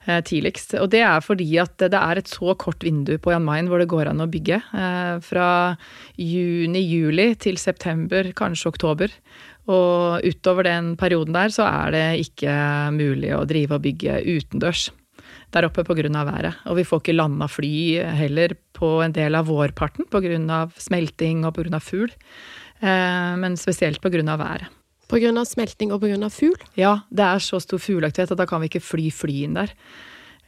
eh, 0.07 0.21
tidligst. 0.23 0.77
Og 0.79 0.87
det 0.93 1.03
er 1.03 1.25
fordi 1.25 1.49
at 1.59 1.75
det 1.83 1.99
er 1.99 2.21
et 2.21 2.31
så 2.31 2.55
kort 2.55 2.85
vindu 2.87 3.17
på 3.19 3.33
Jan 3.35 3.47
Mayen 3.47 3.71
hvor 3.71 3.83
det 3.83 3.91
går 3.91 4.13
an 4.13 4.23
å 4.23 4.29
bygge. 4.31 4.61
Eh, 4.63 5.17
fra 5.25 5.51
juni-juli 6.15 7.33
til 7.43 7.59
september, 7.59 8.31
kanskje 8.39 8.71
oktober. 8.71 9.19
Og 9.69 10.25
utover 10.25 10.69
den 10.69 10.95
perioden 11.01 11.35
der 11.35 11.53
så 11.53 11.67
er 11.67 11.93
det 11.97 12.07
ikke 12.29 12.55
mulig 12.95 13.35
å 13.37 13.45
drive 13.49 13.77
og 13.77 13.85
bygge 13.85 14.23
utendørs 14.39 14.89
der 15.55 15.69
oppe 15.69 15.85
pga. 15.85 16.25
været. 16.25 16.55
Og 16.67 16.77
vi 16.77 16.85
får 16.85 17.01
ikke 17.03 17.17
landa 17.17 17.47
fly 17.47 18.03
heller 18.17 18.55
på 18.75 19.03
en 19.03 19.13
del 19.13 19.35
av 19.35 19.47
vårparten 19.47 20.09
pga. 20.11 20.69
smelting 20.77 21.45
og 21.45 21.55
pga. 21.55 21.79
fugl. 21.79 22.11
Eh, 22.81 23.37
men 23.37 23.57
spesielt 23.57 24.01
pga. 24.01 24.37
været. 24.37 24.69
Pga. 25.09 25.45
smelting 25.45 25.93
og 25.93 26.01
pga. 26.01 26.29
fugl? 26.29 26.61
Ja, 26.77 27.01
det 27.11 27.25
er 27.25 27.39
så 27.39 27.61
stor 27.61 27.79
fugleaktivitet 27.79 28.33
at 28.33 28.39
da 28.39 28.47
kan 28.47 28.61
vi 28.61 28.69
ikke 28.69 28.85
fly 28.85 29.11
fly 29.11 29.45
inn 29.45 29.55
der. 29.55 29.73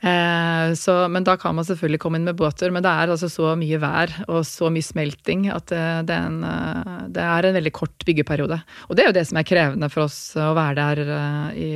Eh, 0.01 0.73
så, 0.81 1.09
men 1.13 1.25
da 1.25 1.35
kan 1.37 1.55
man 1.55 1.65
selvfølgelig 1.65 2.01
komme 2.01 2.17
inn 2.17 2.25
med 2.25 2.37
båter. 2.37 2.71
Men 2.71 2.83
det 2.83 2.91
er 2.91 3.13
altså 3.13 3.29
så 3.29 3.55
mye 3.57 3.81
vær 3.81 4.13
og 4.29 4.45
så 4.49 4.71
mye 4.73 4.85
smelting 4.85 5.49
at 5.53 5.69
det, 5.73 6.07
det, 6.09 6.17
er 6.17 6.29
en, 6.29 6.41
eh, 6.45 7.05
det, 7.09 7.25
er 7.25 7.49
en, 7.49 7.59
veldig 7.59 7.73
kort 7.73 8.07
byggeperiode. 8.07 8.61
Og 8.89 8.97
det 8.97 9.05
er 9.05 9.11
jo 9.11 9.19
det 9.19 9.27
som 9.29 9.41
er 9.41 9.49
krevende 9.49 9.91
for 9.93 10.07
oss 10.09 10.37
å 10.37 10.53
være 10.57 10.77
der 10.81 11.55
i 11.57 11.71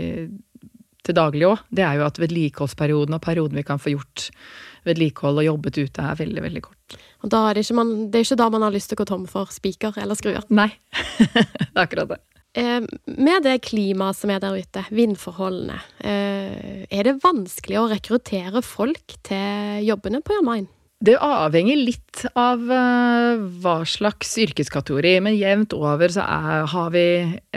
til 1.04 1.16
daglig 1.16 1.46
òg, 1.48 1.64
det 1.74 1.84
er 1.86 1.98
jo 2.00 2.06
at 2.06 2.20
vedlikeholdsperioden 2.22 3.16
og 3.16 3.24
perioden 3.24 3.60
vi 3.60 3.66
kan 3.66 3.80
få 3.80 3.94
gjort 3.94 4.28
vedlikehold 4.84 5.40
og 5.40 5.48
jobbet 5.48 5.80
ute, 5.80 6.04
er 6.04 6.20
veldig, 6.20 6.44
veldig 6.44 6.62
kort. 6.64 6.98
Og 7.24 7.32
da 7.32 7.46
er 7.48 7.56
det, 7.56 7.64
ikke 7.64 7.78
man, 7.80 7.92
det 8.12 8.20
er 8.20 8.26
ikke 8.26 8.40
da 8.40 8.50
man 8.52 8.64
har 8.66 8.74
lyst 8.74 8.90
til 8.92 8.98
å 8.98 9.02
gå 9.02 9.08
tom 9.08 9.26
for 9.30 9.52
spiker 9.52 9.96
eller 10.00 10.18
skruer? 10.18 10.44
Nei, 10.52 10.70
det 11.18 11.72
er 11.72 11.84
akkurat 11.86 12.14
det. 12.14 12.20
Eh, 12.54 12.80
med 13.18 13.42
det 13.42 13.56
klimaet 13.66 14.18
som 14.18 14.30
er 14.30 14.42
der 14.42 14.54
ute, 14.60 14.84
vindforholdene, 14.94 15.80
eh, 16.06 16.84
er 16.86 17.08
det 17.08 17.18
vanskelig 17.24 17.80
å 17.80 17.88
rekruttere 17.90 18.62
folk 18.62 19.16
til 19.26 19.82
jobbene 19.88 20.22
på 20.22 20.36
Jan 20.36 20.48
Mayen? 20.48 20.70
Det 21.02 21.16
avhenger 21.18 21.76
litt 21.76 22.22
av 22.38 22.60
uh, 22.70 23.40
hva 23.60 23.74
slags 23.88 24.30
yrkeskategori, 24.40 25.16
men 25.26 25.34
jevnt 25.36 25.74
over 25.76 26.12
så 26.14 26.22
er, 26.22 26.68
har 26.70 26.92
vi 26.94 27.06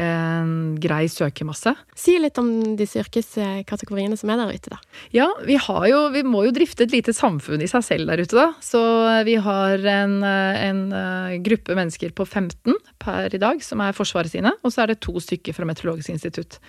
en 0.01 0.49
grei 0.81 1.05
søkermasse. 1.11 1.75
Si 1.95 2.17
litt 2.19 2.39
om 2.41 2.49
disse 2.79 2.99
yrkeskategoriene 3.03 4.17
som 4.19 4.33
er 4.33 4.41
der 4.41 4.57
ute, 4.57 4.73
da. 4.73 4.81
Ja, 5.15 5.29
vi, 5.45 5.59
jo, 5.61 6.01
vi 6.15 6.25
må 6.27 6.43
jo 6.47 6.55
drifte 6.57 6.87
et 6.87 6.95
lite 6.97 7.15
samfunn 7.15 7.63
i 7.63 7.69
seg 7.71 7.85
selv 7.85 8.11
der 8.11 8.25
ute, 8.25 8.35
da. 8.35 8.49
Så 8.63 8.81
vi 9.29 9.37
har 9.45 9.85
en, 9.93 10.19
en 10.25 10.83
uh, 10.91 11.37
gruppe 11.45 11.77
mennesker 11.77 12.17
på 12.17 12.25
15 12.25 12.73
per 12.99 13.37
i 13.37 13.41
dag 13.41 13.61
som 13.63 13.85
er 13.85 13.95
Forsvaret 13.95 14.33
sine, 14.33 14.57
og 14.65 14.73
så 14.73 14.83
er 14.83 14.91
det 14.95 15.03
to 15.05 15.15
stykker 15.23 15.55
fra 15.55 15.69
Meteorologisk 15.69 16.17
institutt. 16.17 16.59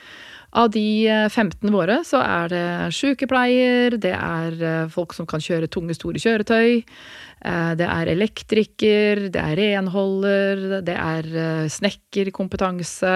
Av 0.56 0.70
de 0.72 1.28
15 1.28 1.68
eh, 1.68 1.72
våre 1.74 1.98
så 2.08 2.22
er 2.24 2.48
det 2.48 2.66
sykepleier, 2.96 3.98
det 4.00 4.14
er 4.16 4.54
eh, 4.64 4.86
folk 4.88 5.12
som 5.12 5.28
kan 5.28 5.42
kjøre 5.44 5.68
tunge, 5.68 5.92
store 5.96 6.22
kjøretøy. 6.22 6.78
Eh, 6.80 7.72
det 7.76 7.84
er 7.84 8.10
elektriker, 8.14 9.26
det 9.34 9.42
er 9.42 9.60
renholder, 9.60 10.80
det 10.86 10.96
er 10.96 11.68
snekkerkompetanse, 11.74 13.14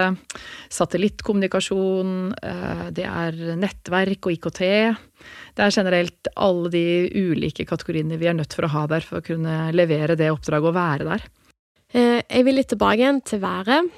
satellittkommunikasjon, 0.76 2.14
det 2.92 3.08
er 3.08 3.40
nettverk 3.56 4.28
og 4.28 4.36
IKT. 4.36 4.62
Det 5.56 5.64
er 5.64 5.72
generelt 5.72 6.32
alle 6.36 6.68
de 6.72 6.86
ulike 7.16 7.64
kategoriene 7.68 8.20
vi 8.20 8.28
er 8.28 8.36
nødt 8.36 8.52
for 8.52 8.68
å 8.68 8.74
ha 8.76 8.86
der 8.92 9.08
for 9.08 9.20
å 9.20 9.24
kunne 9.24 9.70
levere 9.72 10.18
det 10.20 10.32
oppdraget 10.34 10.68
og 10.68 10.76
være 10.76 11.08
der. 11.08 11.28
Jeg 11.92 12.44
vil 12.44 12.56
litt 12.56 12.70
tilbake 12.72 13.00
igjen 13.00 13.20
til 13.24 13.40
været 13.42 13.92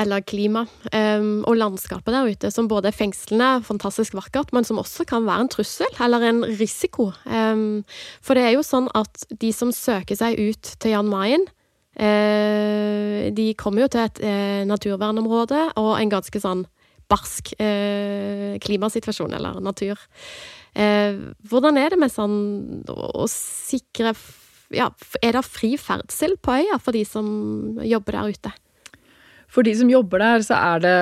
eller 0.00 0.22
klima, 0.26 0.64
um, 0.92 1.42
og 1.48 1.58
landskapet 1.58 2.14
der 2.14 2.28
ute, 2.30 2.50
som 2.52 2.68
både 2.70 2.90
er 2.90 2.96
fengslende, 2.96 3.62
fantastisk 3.66 4.16
vakkert, 4.18 4.52
men 4.56 4.66
som 4.66 4.80
også 4.82 5.06
kan 5.08 5.26
være 5.26 5.46
en 5.46 5.52
trussel 5.52 6.00
eller 6.02 6.26
en 6.28 6.42
risiko. 6.58 7.10
Um, 7.24 7.84
for 8.24 8.38
det 8.38 8.46
er 8.46 8.56
jo 8.56 8.64
sånn 8.66 8.90
at 8.98 9.26
de 9.30 9.52
som 9.54 9.72
søker 9.74 10.18
seg 10.18 10.38
ut 10.40 10.74
til 10.82 10.94
Jan 10.94 11.10
Mayen, 11.10 11.46
uh, 12.00 13.28
de 13.36 13.50
kommer 13.58 13.86
jo 13.86 13.92
til 13.94 14.04
et 14.06 14.22
uh, 14.24 14.62
naturvernområde 14.68 15.62
og 15.80 15.92
en 15.96 16.12
ganske 16.12 16.42
sånn 16.42 16.66
barsk 17.10 17.54
uh, 17.60 18.58
klimasituasjon, 18.62 19.36
eller 19.36 19.60
natur. 19.62 20.00
hvordan 21.48 21.78
er 21.80 21.94
det 21.94 21.96
med 21.96 22.12
sånn 22.12 22.34
å 22.92 23.24
sikre 23.32 24.10
ja, 24.76 24.90
Er 25.24 25.32
det 25.32 25.42
fri 25.46 25.70
ferdsel 25.80 26.34
på 26.36 26.52
øya 26.52 26.76
for 26.76 26.92
de 26.92 27.00
som 27.08 27.78
jobber 27.80 28.18
der 28.18 28.34
ute? 28.36 28.52
For 29.52 29.66
de 29.66 29.72
som 29.78 29.90
jobber 29.90 30.22
der, 30.22 30.44
så 30.44 30.58
er 30.58 30.84
det 30.84 30.98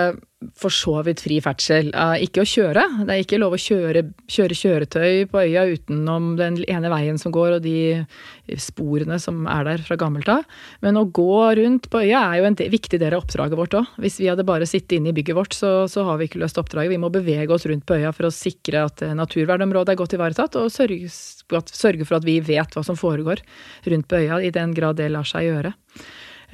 for 0.61 0.73
så 0.73 0.99
vidt 1.07 1.23
fri 1.25 1.39
ferdsel. 1.43 1.91
Ikke 2.23 2.43
å 2.43 2.49
kjøre. 2.49 2.83
Det 3.07 3.15
er 3.15 3.23
ikke 3.23 3.41
lov 3.41 3.55
å 3.57 3.61
kjøre, 3.61 4.03
kjøre 4.31 4.57
kjøretøy 4.59 5.25
på 5.31 5.41
øya 5.41 5.65
utenom 5.73 6.35
den 6.37 6.59
ene 6.71 6.91
veien 6.93 7.19
som 7.21 7.33
går 7.35 7.57
og 7.57 7.65
de 7.65 8.05
sporene 8.61 9.17
som 9.23 9.47
er 9.51 9.65
der 9.69 9.85
fra 9.87 9.97
gammelt 10.01 10.29
av. 10.31 10.45
Men 10.85 11.01
å 11.01 11.07
gå 11.09 11.39
rundt 11.59 11.89
på 11.93 12.03
øya 12.05 12.27
er 12.27 12.43
jo 12.43 12.49
en 12.51 12.59
viktig 12.75 13.01
del 13.01 13.17
av 13.17 13.25
oppdraget 13.25 13.61
vårt 13.61 13.79
òg. 13.81 13.95
Hvis 14.05 14.21
vi 14.21 14.29
hadde 14.31 14.47
bare 14.47 14.69
sittet 14.69 14.99
inne 14.99 15.15
i 15.15 15.17
bygget 15.17 15.39
vårt, 15.39 15.57
så, 15.57 15.73
så, 15.91 16.05
har 16.09 16.21
vi 16.21 16.29
ikke 16.29 16.43
løst 16.43 16.61
oppdraget. 16.61 16.93
Vi 16.93 17.01
må 17.01 17.13
bevege 17.15 17.55
oss 17.55 17.67
rundt 17.71 17.87
på 17.89 17.99
øya 17.99 18.13
for 18.17 18.29
å 18.29 18.35
sikre 18.35 18.85
at 18.91 19.07
naturvernområdet 19.17 19.95
er 19.95 20.01
godt 20.03 20.19
ivaretatt, 20.19 20.61
og 20.61 20.73
sørge, 20.75 21.09
sørge 21.09 22.05
for 22.05 22.21
at 22.21 22.29
vi 22.29 22.39
vet 22.45 22.77
hva 22.77 22.85
som 22.85 22.99
foregår 23.01 23.41
rundt 23.89 24.11
på 24.11 24.21
øya, 24.21 24.43
i 24.45 24.53
den 24.55 24.77
grad 24.77 25.01
det 25.01 25.09
lar 25.15 25.27
seg 25.29 25.49
gjøre. 25.49 25.75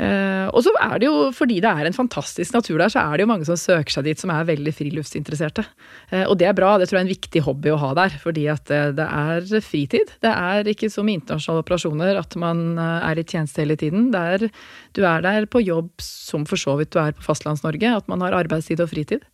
Uh, 0.01 0.49
og 0.57 0.63
så 0.65 0.73
er 0.81 0.95
det 0.97 1.09
jo, 1.11 1.29
fordi 1.37 1.59
det 1.61 1.69
er 1.69 1.85
en 1.85 1.97
fantastisk 1.97 2.55
natur 2.57 2.79
der, 2.81 2.89
så 2.93 3.03
er 3.03 3.19
det 3.19 3.27
jo 3.27 3.29
mange 3.29 3.45
som 3.45 3.59
søker 3.61 3.93
seg 3.93 4.07
dit 4.07 4.23
som 4.23 4.33
er 4.33 4.47
veldig 4.49 4.73
friluftsinteresserte. 4.73 5.67
Uh, 6.09 6.25
og 6.25 6.39
det 6.41 6.49
er 6.49 6.57
bra, 6.57 6.73
det 6.81 6.89
tror 6.89 7.01
jeg 7.01 7.03
er 7.03 7.09
en 7.09 7.13
viktig 7.13 7.43
hobby 7.45 7.75
å 7.75 7.81
ha 7.83 7.91
der, 7.99 8.17
fordi 8.23 8.47
at 8.49 8.73
uh, 8.73 8.89
det 8.97 9.07
er 9.07 9.67
fritid. 9.67 10.15
Det 10.25 10.33
er 10.33 10.73
ikke 10.73 10.89
som 10.93 11.11
i 11.11 11.19
internasjonale 11.19 11.67
operasjoner 11.67 12.21
at 12.23 12.39
man 12.41 12.81
er 12.81 13.21
i 13.21 13.27
tjeneste 13.27 13.61
hele 13.61 13.77
tiden. 13.81 14.09
Er, 14.17 14.49
du 14.97 15.03
er 15.05 15.27
der 15.27 15.49
på 15.51 15.61
jobb 15.65 15.93
som 16.05 16.47
for 16.49 16.61
så 16.61 16.79
vidt 16.81 16.95
du 16.95 17.01
er 17.03 17.13
på 17.17 17.27
Fastlands-Norge, 17.27 17.93
at 18.01 18.09
man 18.09 18.25
har 18.25 18.39
arbeidstid 18.41 18.81
og 18.81 18.93
fritid. 18.95 19.27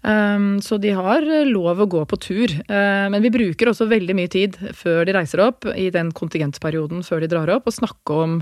Um, 0.00 0.62
så 0.64 0.78
de 0.80 0.94
har 0.96 1.24
lov 1.44 1.82
å 1.82 1.88
gå 1.90 2.00
på 2.08 2.18
tur. 2.22 2.54
Uh, 2.70 3.06
men 3.12 3.20
vi 3.24 3.32
bruker 3.34 3.68
også 3.70 3.88
veldig 3.90 4.16
mye 4.16 4.32
tid 4.32 4.56
før 4.76 5.04
de 5.04 5.14
reiser 5.16 5.42
opp, 5.44 5.68
i 5.76 5.90
den 5.92 6.12
kontingentperioden 6.16 7.04
før 7.06 7.24
de 7.24 7.30
drar 7.32 7.52
opp, 7.52 7.68
og 7.68 7.76
snakke 7.76 8.16
om 8.24 8.38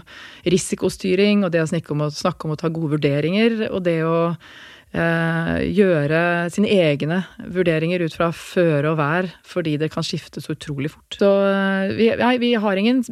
risikostyring 0.47 1.43
og 1.45 1.53
det 1.55 1.65
å 1.65 1.71
snakke 1.71 1.95
om 1.95 2.07
å, 2.07 2.11
snakke 2.15 2.47
om 2.47 2.55
å 2.55 2.61
ta 2.61 2.71
gode 2.71 2.95
vurderinger. 2.97 3.65
Og 3.73 3.83
det 3.89 3.99
å 4.07 4.19
uh, 4.29 5.57
gjøre 5.65 6.23
sine 6.55 6.71
egne 6.79 7.25
vurderinger 7.43 8.07
ut 8.07 8.15
fra 8.15 8.31
føre 8.35 8.95
og 8.95 9.01
vær, 9.03 9.33
fordi 9.47 9.77
det 9.83 9.91
kan 9.95 10.07
skifte 10.07 10.45
så 10.45 10.55
utrolig 10.55 10.95
fort. 10.95 11.19
Så 11.19 11.33
uh, 11.43 11.91
vi, 11.99 12.13
nei, 12.23 12.37
vi 12.43 12.55
har 12.55 12.79
ingen 12.79 13.03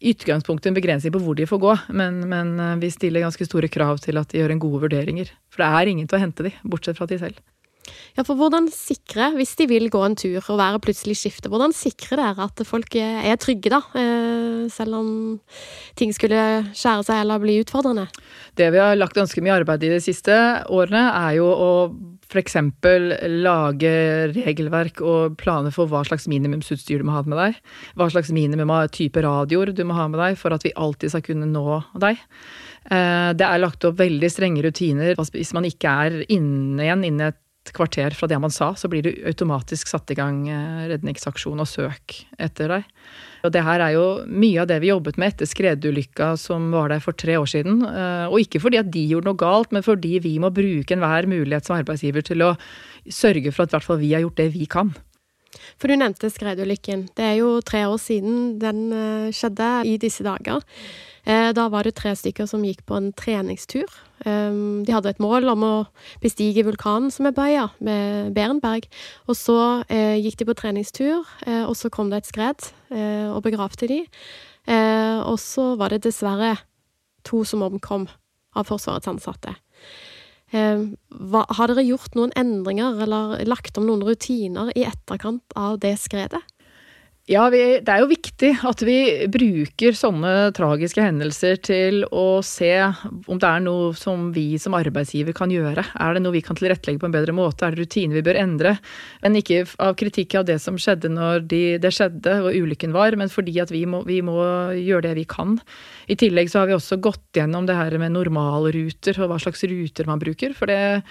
utgangspunktet 0.00 0.70
en 0.70 0.76
begrensning 0.76 1.14
på 1.14 1.22
hvor 1.24 1.36
de 1.38 1.46
får 1.48 1.60
gå, 1.62 1.74
men, 1.96 2.20
men, 2.28 2.54
eh, 2.60 2.76
vi 2.82 2.90
stiller 2.92 3.24
ganske 3.24 3.48
store 3.48 3.70
krav 3.72 4.00
til 4.04 4.20
at 4.20 4.32
de 4.32 4.42
gjør 4.42 4.56
en 4.56 4.62
gode 4.62 4.82
vurderinger. 4.86 5.32
For 5.52 5.64
det 5.64 5.70
er 5.72 5.92
ingen 5.92 6.08
til 6.08 6.18
å 6.18 6.24
hente 6.24 6.46
de, 6.46 6.52
bortsett 6.64 6.98
fra 6.98 7.08
de 7.10 7.20
selv. 7.20 7.40
Ja, 8.16 8.24
for 8.24 8.38
hvordan 8.38 8.68
sikre, 8.72 9.30
hvis 9.36 9.54
de 9.58 9.68
vil 9.70 9.90
gå 9.92 10.00
en 10.04 10.16
tur 10.18 10.38
og 10.40 10.60
være 10.60 10.80
plutselig 10.84 11.18
skifter, 11.20 11.52
hvordan 11.52 11.74
sikrer 11.76 12.22
dere 12.22 12.48
at 12.48 12.62
folk 12.66 12.96
er 12.98 13.36
trygge, 13.42 13.72
da? 13.72 13.82
Eh, 13.98 14.66
selv 14.72 14.98
om 14.98 15.08
ting 15.98 16.14
skulle 16.16 16.40
skjære 16.72 17.06
seg 17.06 17.22
eller 17.22 17.42
bli 17.42 17.60
utfordrende? 17.62 18.08
Det 18.56 18.70
vi 18.72 18.82
har 18.82 18.96
lagt 18.96 19.16
ganske 19.18 19.42
mye 19.44 19.58
arbeid 19.60 19.84
i 19.86 19.92
de 19.92 20.02
siste 20.02 20.34
årene, 20.72 21.04
er 21.12 21.38
jo 21.38 21.50
å 21.52 21.72
f.eks. 22.26 22.56
lage 23.44 23.92
regelverk 24.34 25.00
og 25.04 25.36
planer 25.38 25.74
for 25.74 25.90
hva 25.90 26.02
slags 26.06 26.26
minimumsutstyr 26.30 27.02
du 27.02 27.06
må 27.06 27.14
ha 27.14 27.22
med 27.26 27.38
deg. 27.38 27.60
Hva 27.98 28.08
slags 28.10 28.32
minimum 28.34 28.72
av 28.74 28.90
type 28.94 29.22
radioer 29.22 29.72
du 29.76 29.84
må 29.86 29.96
ha 29.98 30.08
med 30.10 30.20
deg 30.22 30.40
for 30.40 30.56
at 30.56 30.66
vi 30.66 30.74
alltid 30.74 31.14
skal 31.14 31.24
kunne 31.28 31.48
nå 31.50 31.80
deg. 32.02 32.18
Eh, 32.90 33.30
det 33.38 33.46
er 33.46 33.62
lagt 33.62 33.86
opp 33.86 33.98
veldig 34.00 34.30
strenge 34.30 34.64
rutiner. 34.66 35.14
Hvis 35.18 35.54
man 35.56 35.66
ikke 35.68 35.96
er 36.06 36.22
inne 36.26 36.86
igjen 36.86 37.06
innen 37.06 37.28
et 37.30 37.40
kvarter 37.74 38.14
fra 38.16 38.28
det 38.30 38.38
man 38.42 38.52
sa, 38.54 38.72
så 38.78 38.90
blir 38.90 39.04
det 39.06 39.14
automatisk 39.26 39.90
satt 39.90 40.10
i 40.12 40.16
gang 40.18 40.44
eh, 40.50 40.84
redningsaksjon 40.92 41.62
og 41.62 41.68
søk 41.70 42.20
etter 42.38 42.74
deg. 42.74 42.90
Og 43.46 43.52
det 43.54 43.62
her 43.62 43.82
er 43.84 43.94
jo 43.94 44.04
mye 44.26 44.62
av 44.62 44.68
det 44.70 44.80
vi 44.82 44.90
jobbet 44.90 45.18
med 45.20 45.34
etter 45.34 45.48
skredulykka 45.50 46.32
som 46.40 46.70
var 46.74 46.90
der 46.90 47.02
for 47.04 47.16
tre 47.16 47.38
år 47.38 47.48
siden. 47.50 47.82
Eh, 47.86 48.26
og 48.26 48.42
ikke 48.42 48.62
fordi 48.62 48.80
at 48.82 48.90
de 48.92 49.06
gjorde 49.10 49.30
noe 49.30 49.40
galt, 49.40 49.74
men 49.74 49.86
fordi 49.86 50.18
vi 50.24 50.36
må 50.42 50.50
bruke 50.54 50.96
enhver 50.96 51.30
mulighet 51.30 51.68
som 51.68 51.78
arbeidsgiver 51.78 52.26
til 52.26 52.46
å 52.46 52.54
sørge 53.06 53.52
for 53.54 53.66
at 53.66 53.74
i 53.74 53.78
hvert 53.78 53.88
fall 53.90 54.02
vi 54.02 54.14
har 54.16 54.24
gjort 54.26 54.40
det 54.42 54.50
vi 54.56 54.70
kan. 54.70 54.94
For 55.76 55.90
du 55.90 55.98
nevnte 55.98 56.30
skredulykken. 56.32 57.08
Det 57.16 57.24
er 57.24 57.36
jo 57.40 57.60
tre 57.64 57.84
år 57.88 57.98
siden 58.02 58.56
den 58.62 58.88
eh, 58.92 59.34
skjedde 59.34 59.70
i 59.88 59.96
disse 60.00 60.26
dager. 60.26 60.64
Eh, 61.26 61.50
da 61.56 61.66
var 61.72 61.86
det 61.86 61.96
tre 61.98 62.12
stykker 62.14 62.46
som 62.46 62.64
gikk 62.64 62.84
på 62.86 62.98
en 62.98 63.10
treningstur. 63.16 63.90
Um, 64.24 64.84
de 64.86 64.94
hadde 64.94 65.10
et 65.12 65.20
mål 65.20 65.44
om 65.52 65.64
å 65.66 65.72
bestige 66.22 66.64
vulkanen 66.64 67.12
som 67.12 67.28
er 67.28 67.34
bøya, 67.36 67.66
med 67.84 68.32
Berenberg. 68.36 68.86
Og 69.26 69.36
så 69.38 69.58
eh, 69.92 70.16
gikk 70.22 70.40
de 70.40 70.48
på 70.48 70.56
treningstur, 70.56 71.26
eh, 71.46 71.64
og 71.66 71.74
så 71.78 71.90
kom 71.92 72.10
det 72.10 72.22
et 72.22 72.30
skred 72.30 72.70
eh, 72.94 73.28
og 73.28 73.42
begravde 73.44 73.90
de. 73.90 74.00
Eh, 74.66 75.18
og 75.20 75.38
så 75.42 75.74
var 75.78 75.92
det 75.92 76.04
dessverre 76.06 76.56
to 77.26 77.42
som 77.46 77.66
omkom 77.66 78.06
av 78.56 78.70
Forsvarets 78.70 79.10
ansatte. 79.10 79.54
Eh, 80.54 80.82
hva, 81.10 81.42
har 81.58 81.72
dere 81.72 81.82
gjort 81.86 82.14
noen 82.14 82.34
endringer 82.38 83.00
eller 83.02 83.40
lagt 83.48 83.78
om 83.80 83.88
noen 83.88 84.04
rutiner 84.06 84.70
i 84.78 84.84
etterkant 84.86 85.56
av 85.58 85.80
det 85.82 85.96
skredet? 85.98 86.42
Ja, 87.26 87.48
vi, 87.50 87.58
det 87.82 87.90
er 87.90 88.04
jo 88.04 88.06
viktig 88.06 88.52
at 88.68 88.82
vi 88.86 89.00
bruker 89.34 89.96
sånne 89.98 90.52
tragiske 90.54 91.02
hendelser 91.02 91.56
til 91.58 92.04
å 92.14 92.38
se 92.46 92.70
om 93.26 93.40
det 93.42 93.48
er 93.48 93.64
noe 93.64 93.88
som 93.98 94.28
vi 94.30 94.44
som 94.62 94.76
arbeidsgiver 94.78 95.34
kan 95.34 95.50
gjøre. 95.50 95.82
Er 95.98 96.14
det 96.14 96.22
noe 96.22 96.36
vi 96.36 96.44
kan 96.46 96.54
tilrettelegge 96.54 97.02
på 97.02 97.08
en 97.08 97.16
bedre 97.16 97.34
måte? 97.34 97.66
Er 97.66 97.74
det 97.74 97.82
rutiner 97.82 98.20
vi 98.20 98.22
bør 98.28 98.38
endre? 98.38 98.76
Men 99.24 99.40
ikke 99.40 99.64
av 99.82 99.96
kritikk 99.98 100.38
av 100.38 100.46
det 100.46 100.60
som 100.62 100.78
skjedde 100.78 101.10
når 101.16 101.42
de, 101.50 101.62
det 101.82 101.90
skjedde 101.98 102.36
og 102.44 102.60
ulykken 102.62 102.94
var, 102.94 103.18
men 103.18 103.34
fordi 103.34 103.58
at 103.64 103.74
vi 103.74 103.82
må, 103.90 104.04
vi 104.06 104.20
må, 104.22 104.38
gjøre 104.78 105.08
det 105.08 105.16
vi 105.18 105.26
kan. 105.26 105.58
I 106.06 106.14
tillegg 106.22 106.54
så 106.54 106.62
har 106.62 106.70
vi 106.70 106.78
også 106.78 107.02
gått 107.02 107.26
gjennom 107.34 107.66
det 107.66 107.74
her 107.74 107.98
med 107.98 108.14
normalruter 108.14 109.18
og 109.18 109.32
hva 109.34 109.42
slags 109.42 109.66
ruter 109.66 110.06
man 110.06 110.22
bruker. 110.22 110.54
For 110.54 110.70
det, 110.70 111.02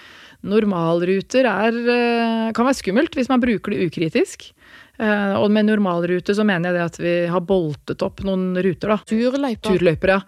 normalruter 0.48 1.44
er, 1.44 1.76
eh, 1.76 2.52
kan 2.56 2.64
være 2.64 2.80
skummelt 2.80 3.20
hvis 3.20 3.28
man 3.28 3.44
bruker 3.44 3.76
det 3.76 3.90
ukritisk. 3.92 4.54
Uh, 4.96 5.36
og 5.42 5.50
med 5.52 5.68
normalrute 5.68 6.34
så 6.36 6.44
mener 6.46 6.70
jeg 6.70 6.78
det 6.78 6.84
at 6.86 7.00
vi 7.02 7.14
har 7.28 7.42
boltet 7.44 8.04
opp 8.06 8.22
noen 8.24 8.54
ruter, 8.56 8.94
da. 8.94 8.98
Turløyper. 9.08 9.66
Turløyper, 9.68 10.14
ja. 10.16 10.20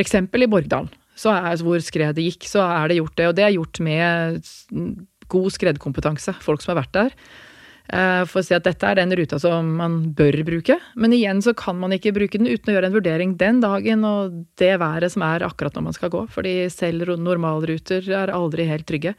Eksempel 0.00 0.44
i 0.44 0.50
Borgdalen, 0.50 0.90
hvor 1.64 1.84
skredet 1.84 2.24
gikk, 2.26 2.48
så 2.48 2.64
er 2.66 2.90
det 2.90 3.00
gjort 3.00 3.16
det. 3.16 3.28
Og 3.30 3.38
det 3.38 3.46
er 3.46 3.54
gjort 3.56 3.80
med 3.84 4.50
god 5.30 5.54
skredkompetanse, 5.54 6.34
folk 6.44 6.64
som 6.64 6.74
har 6.74 6.82
vært 6.82 6.98
der. 6.98 7.16
Uh, 7.90 8.22
for 8.28 8.38
å 8.38 8.44
si 8.46 8.54
at 8.54 8.66
dette 8.68 8.86
er 8.86 9.00
den 9.00 9.10
ruta 9.18 9.40
som 9.42 9.72
man 9.80 9.96
bør 10.14 10.36
bruke. 10.46 10.76
Men 11.00 11.14
igjen 11.16 11.40
så 11.42 11.56
kan 11.58 11.78
man 11.80 11.96
ikke 11.96 12.12
bruke 12.14 12.38
den 12.38 12.50
uten 12.50 12.70
å 12.70 12.76
gjøre 12.76 12.90
en 12.90 12.94
vurdering 12.94 13.32
den 13.40 13.58
dagen 13.64 14.04
og 14.06 14.36
det 14.60 14.76
været 14.78 15.10
som 15.10 15.24
er 15.26 15.46
akkurat 15.48 15.74
når 15.74 15.88
man 15.88 15.96
skal 15.96 16.12
gå. 16.12 16.26
Fordi 16.30 16.54
selv 16.70 17.16
normalruter 17.18 18.06
er 18.20 18.34
aldri 18.36 18.68
helt 18.70 18.86
trygge. 18.86 19.16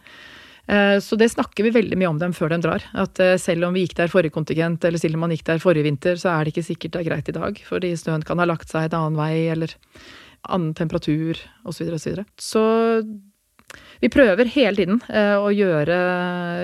Eh, 0.68 0.98
så 1.03 1.18
det 1.20 1.32
snakker 1.34 1.65
vi 1.65 1.74
veldig 1.75 1.98
mye 2.00 2.12
om 2.12 2.20
dem 2.22 2.36
før 2.38 2.53
de 2.53 2.62
drar. 2.63 2.86
At 2.98 3.20
eh, 3.24 3.38
selv 3.41 3.68
om 3.68 3.75
vi 3.75 3.86
gikk 3.86 3.98
der 4.00 4.12
forrige 4.12 4.36
kontingent, 4.36 4.86
eller 4.86 5.01
selv 5.01 5.18
om 5.18 5.25
man 5.25 5.36
gikk 5.36 5.48
der 5.50 5.63
forrige 5.63 5.88
vinter, 5.88 6.20
så 6.22 6.34
er 6.36 6.46
det 6.46 6.56
ikke 6.56 6.68
sikkert 6.70 6.96
det 6.96 7.03
er 7.03 7.10
greit 7.10 7.32
i 7.32 7.38
dag. 7.38 7.63
Fordi 7.68 7.96
snøen 8.00 8.25
kan 8.27 8.41
ha 8.41 8.48
lagt 8.50 8.72
seg 8.72 8.89
en 8.89 9.00
annen 9.00 9.20
vei, 9.20 9.34
eller 9.53 9.75
annen 10.50 10.74
temperatur, 10.77 11.39
osv. 11.65 11.86
osv. 11.89 11.98
Så, 11.98 12.10
videre. 12.10 12.25
så 12.41 12.63
vi 14.01 14.10
prøver 14.10 14.50
hele 14.50 14.74
tiden 14.80 14.98
eh, 15.13 15.36
å 15.38 15.51
gjøre 15.53 15.96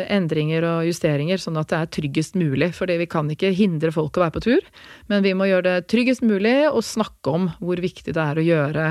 endringer 0.10 0.66
og 0.66 0.88
justeringer 0.88 1.38
sånn 1.42 1.60
at 1.62 1.70
det 1.70 1.80
er 1.80 1.92
tryggest 2.00 2.38
mulig. 2.40 2.72
Fordi 2.78 2.98
vi 2.98 3.10
kan 3.10 3.30
ikke 3.30 3.54
hindre 3.56 3.94
folk 3.94 4.18
å 4.18 4.26
være 4.26 4.36
på 4.40 4.46
tur, 4.48 4.70
men 5.12 5.26
vi 5.26 5.36
må 5.38 5.50
gjøre 5.50 5.68
det 5.70 5.88
tryggest 5.92 6.26
mulig 6.26 6.58
og 6.72 6.82
snakke 6.86 7.36
om 7.38 7.52
hvor 7.62 7.82
viktig 7.84 8.16
det 8.18 8.24
er 8.24 8.42
å 8.42 8.48
gjøre 8.48 8.88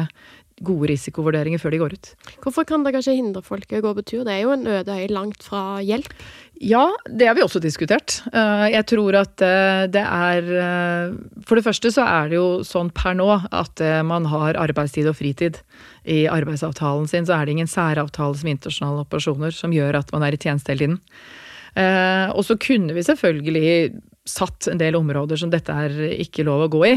gode 0.64 0.88
risikovurderinger 0.88 1.60
før 1.60 1.74
de 1.74 1.80
går 1.82 1.94
ut. 1.96 2.10
Hvorfor 2.44 2.64
kan 2.68 2.84
det 2.84 2.94
kanskje 2.94 3.16
hindre 3.18 3.42
folk 3.44 3.70
i 3.70 3.78
å 3.80 3.84
gå 3.84 3.92
på 3.98 4.04
tur? 4.08 4.24
Det 4.24 4.32
er 4.32 4.44
jo 4.46 4.54
en 4.54 4.66
øde 4.78 4.96
øy 4.96 5.06
langt 5.12 5.44
fra 5.44 5.82
hjelp. 5.84 6.08
Ja, 6.64 6.86
det 7.04 7.28
har 7.28 7.36
vi 7.36 7.44
også 7.44 7.60
diskutert. 7.60 8.22
Eh, 8.32 8.66
jeg 8.72 8.86
tror 8.88 9.18
at 9.20 9.42
eh, 9.44 9.84
det 9.92 10.00
er 10.00 10.48
eh, 10.56 11.16
For 11.44 11.58
det 11.58 11.66
første 11.66 11.92
så 11.92 12.06
er 12.08 12.30
det 12.32 12.38
jo 12.38 12.64
sånn 12.64 12.88
per 12.96 13.18
nå 13.18 13.28
at 13.36 13.82
man 14.08 14.28
har 14.32 14.56
arbeidstid 14.56 15.08
og 15.10 15.18
fritid. 15.18 15.60
I 16.08 16.24
arbeidsavtalen 16.32 17.08
sin 17.10 17.28
så 17.28 17.36
er 17.36 17.44
det 17.44 17.56
ingen 17.56 17.70
særavtale 17.70 18.40
som 18.40 18.48
internasjonale 18.48 19.04
operasjoner 19.04 19.52
som 19.52 19.74
gjør 19.74 20.00
at 20.00 20.12
man 20.14 20.24
er 20.24 20.36
i 20.36 20.40
tjeneste 20.40 20.72
hele 20.72 20.86
tiden. 20.86 21.00
Og 22.32 22.40
så 22.46 22.56
kunne 22.56 22.94
vi 22.96 23.04
selvfølgelig 23.04 23.66
satt 24.26 24.66
en 24.70 24.80
del 24.80 24.96
områder 24.98 25.38
som 25.40 25.52
dette 25.52 25.72
er 25.72 25.94
ikke 26.18 26.44
lov 26.46 26.66
å 26.66 26.72
gå 26.72 26.82
i. 26.88 26.94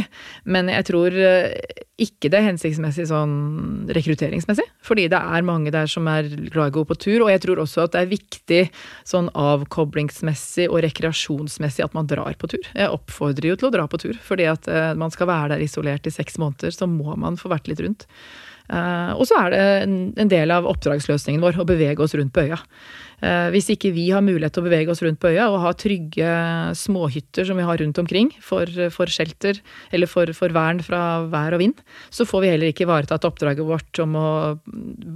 Men 0.49 0.71
jeg 0.71 0.87
tror 0.89 1.13
eh, 1.13 1.53
ikke 2.01 2.31
det 2.31 2.39
er 2.39 2.47
hensiktsmessig 2.47 3.05
sånn 3.11 3.35
rekrutteringsmessig. 3.93 4.65
Fordi 4.85 5.07
det 5.11 5.19
er 5.19 5.45
mange 5.45 5.73
der 5.75 5.89
som 5.91 6.09
er 6.11 6.27
glad 6.49 6.71
i 6.71 6.73
å 6.73 6.77
gå 6.79 6.85
på 6.89 6.99
tur. 6.99 7.17
Og 7.25 7.31
jeg 7.33 7.43
tror 7.45 7.61
også 7.63 7.85
at 7.85 7.95
det 7.95 8.03
er 8.03 8.11
viktig 8.15 8.61
sånn 9.07 9.29
avkoblingsmessig 9.37 10.69
og 10.71 10.81
rekreasjonsmessig 10.87 11.85
at 11.85 11.97
man 11.97 12.09
drar 12.09 12.33
på 12.39 12.51
tur. 12.51 12.65
Jeg 12.73 12.93
oppfordrer 12.97 13.51
jo 13.51 13.59
til 13.59 13.69
å 13.69 13.75
dra 13.77 13.87
på 13.91 14.01
tur. 14.01 14.17
Fordi 14.25 14.49
at 14.49 14.69
eh, 14.71 14.93
man 14.99 15.13
skal 15.13 15.29
være 15.31 15.55
der 15.55 15.65
isolert 15.65 16.09
i 16.09 16.15
seks 16.15 16.41
måneder, 16.41 16.73
så 16.75 16.89
må 16.89 17.17
man 17.19 17.39
få 17.39 17.53
vært 17.53 17.69
litt 17.71 17.83
rundt. 17.85 18.09
Uh, 18.69 19.17
og 19.17 19.25
så 19.25 19.39
er 19.47 19.53
det 19.53 19.61
en, 19.81 20.29
del 20.29 20.51
av 20.53 20.67
oppdragsløsningen 20.69 21.41
vår 21.41 21.57
å 21.57 21.65
bevege 21.65 22.03
oss 22.05 22.13
rundt 22.13 22.35
på 22.35 22.43
øya. 22.45 22.59
Uh, 23.19 23.49
hvis 23.53 23.69
ikke 23.73 23.91
vi 23.95 24.07
har 24.13 24.23
mulighet 24.23 24.55
til 24.55 24.63
å 24.63 24.67
bevege 24.67 24.93
oss 24.93 25.03
rundt 25.03 25.19
på 25.19 25.31
øya 25.33 25.49
og 25.51 25.59
ha 25.65 25.73
trygge 25.75 26.33
småhytter 26.79 27.47
som 27.49 27.59
vi 27.59 27.67
har 27.67 27.81
rundt 27.81 27.99
omkring 27.99 28.31
for, 28.43 28.69
for 28.95 29.11
shelter 29.11 29.59
eller 29.91 30.09
for, 30.09 30.31
for, 30.37 30.53
vern 30.55 30.79
fra 30.85 31.01
vær 31.29 31.57
og 31.57 31.63
vind, 31.63 31.81
så 32.09 32.27
får 32.27 32.45
vi 32.45 32.51
heller 32.53 32.71
ikke 32.71 32.87
ivaretatt 32.87 33.27
oppdraget 33.27 33.67
vårt 33.67 34.03
om 34.03 34.15
å 34.19 34.29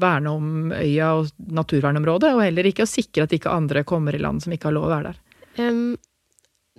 verne 0.03 0.33
om 0.33 0.73
øya 0.75 1.13
og 1.19 1.31
naturvernområdet, 1.53 2.33
og 2.35 2.43
heller 2.43 2.69
ikke 2.69 2.87
å 2.87 2.89
sikre 2.89 3.27
at 3.27 3.35
ikke 3.35 3.53
andre 3.53 3.85
kommer 3.87 4.15
i 4.15 4.21
land 4.21 4.43
som 4.43 4.55
ikke 4.55 4.69
har 4.69 4.77
lov 4.77 4.89
å 4.89 4.95
være 4.97 5.13
der. 5.13 5.21
Um 5.63 5.95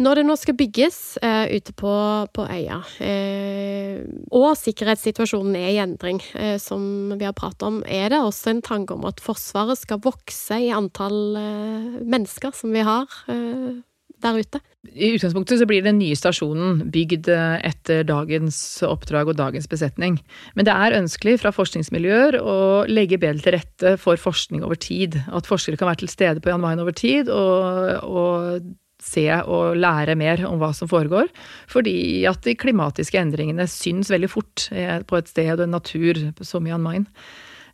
når 0.03 0.19
det 0.19 0.25
nå 0.27 0.35
skal 0.39 0.57
bygges 0.59 0.99
eh, 1.23 1.55
ute 1.55 1.75
på, 1.79 1.95
på 2.35 2.47
øya, 2.51 2.81
eh, 3.05 4.03
og 4.35 4.57
sikkerhetssituasjonen 4.59 5.55
er 5.61 5.71
i 5.71 5.81
endring, 5.85 6.19
eh, 6.35 6.57
som 6.59 7.15
vi 7.15 7.29
har 7.29 7.37
pratet 7.39 7.63
om, 7.69 7.81
er 7.87 8.11
det 8.11 8.19
også 8.19 8.57
en 8.57 8.65
tanke 8.67 8.97
om 8.97 9.07
at 9.07 9.23
Forsvaret 9.23 9.79
skal 9.79 10.03
vokse 10.03 10.59
i 10.67 10.73
antall 10.75 11.39
eh, 11.39 11.89
mennesker 12.03 12.57
som 12.59 12.75
vi 12.75 12.83
har 12.87 13.07
eh, 13.31 13.79
der 14.25 14.43
ute? 14.43 14.61
I 14.91 15.15
utgangspunktet 15.15 15.63
så 15.63 15.67
blir 15.69 15.85
den 15.85 16.01
nye 16.03 16.19
stasjonen 16.19 16.89
bygd 16.93 17.31
eh, 17.31 17.57
etter 17.71 18.03
dagens 18.09 18.59
oppdrag 18.87 19.31
og 19.31 19.39
dagens 19.39 19.71
besetning. 19.71 20.19
Men 20.59 20.67
det 20.67 20.75
er 20.75 20.99
ønskelig 20.99 21.39
fra 21.45 21.55
forskningsmiljøer 21.55 22.43
å 22.43 22.59
legge 22.91 23.23
bedre 23.23 23.47
til 23.47 23.61
rette 23.61 23.95
for 24.03 24.21
forskning 24.21 24.67
over 24.67 24.81
tid. 24.81 25.23
At 25.31 25.47
forskere 25.47 25.79
kan 25.79 25.93
være 25.93 26.03
til 26.03 26.17
stede 26.19 26.43
på 26.43 26.51
Jan 26.51 26.67
Mayen 26.67 26.83
over 26.83 26.97
tid, 26.99 27.31
og, 27.31 28.03
og 28.05 28.75
se 29.05 29.27
og 29.43 29.79
lære 29.79 30.17
mer 30.19 30.45
om 30.49 30.61
hva 30.63 30.73
som 30.77 30.91
foregår. 30.91 31.31
Fordi 31.71 31.97
at 32.31 32.45
de 32.47 32.57
klimatiske 32.59 33.21
endringene 33.21 33.69
syns 33.71 34.13
veldig 34.13 34.31
fort 34.33 34.69
eh, 34.73 35.01
på 35.05 35.21
et 35.21 35.31
sted 35.31 35.57
og 35.59 35.67
en 35.67 35.77
natur 35.79 36.21
som 36.45 36.67
Jan 36.69 36.85
Mayen. 36.85 37.09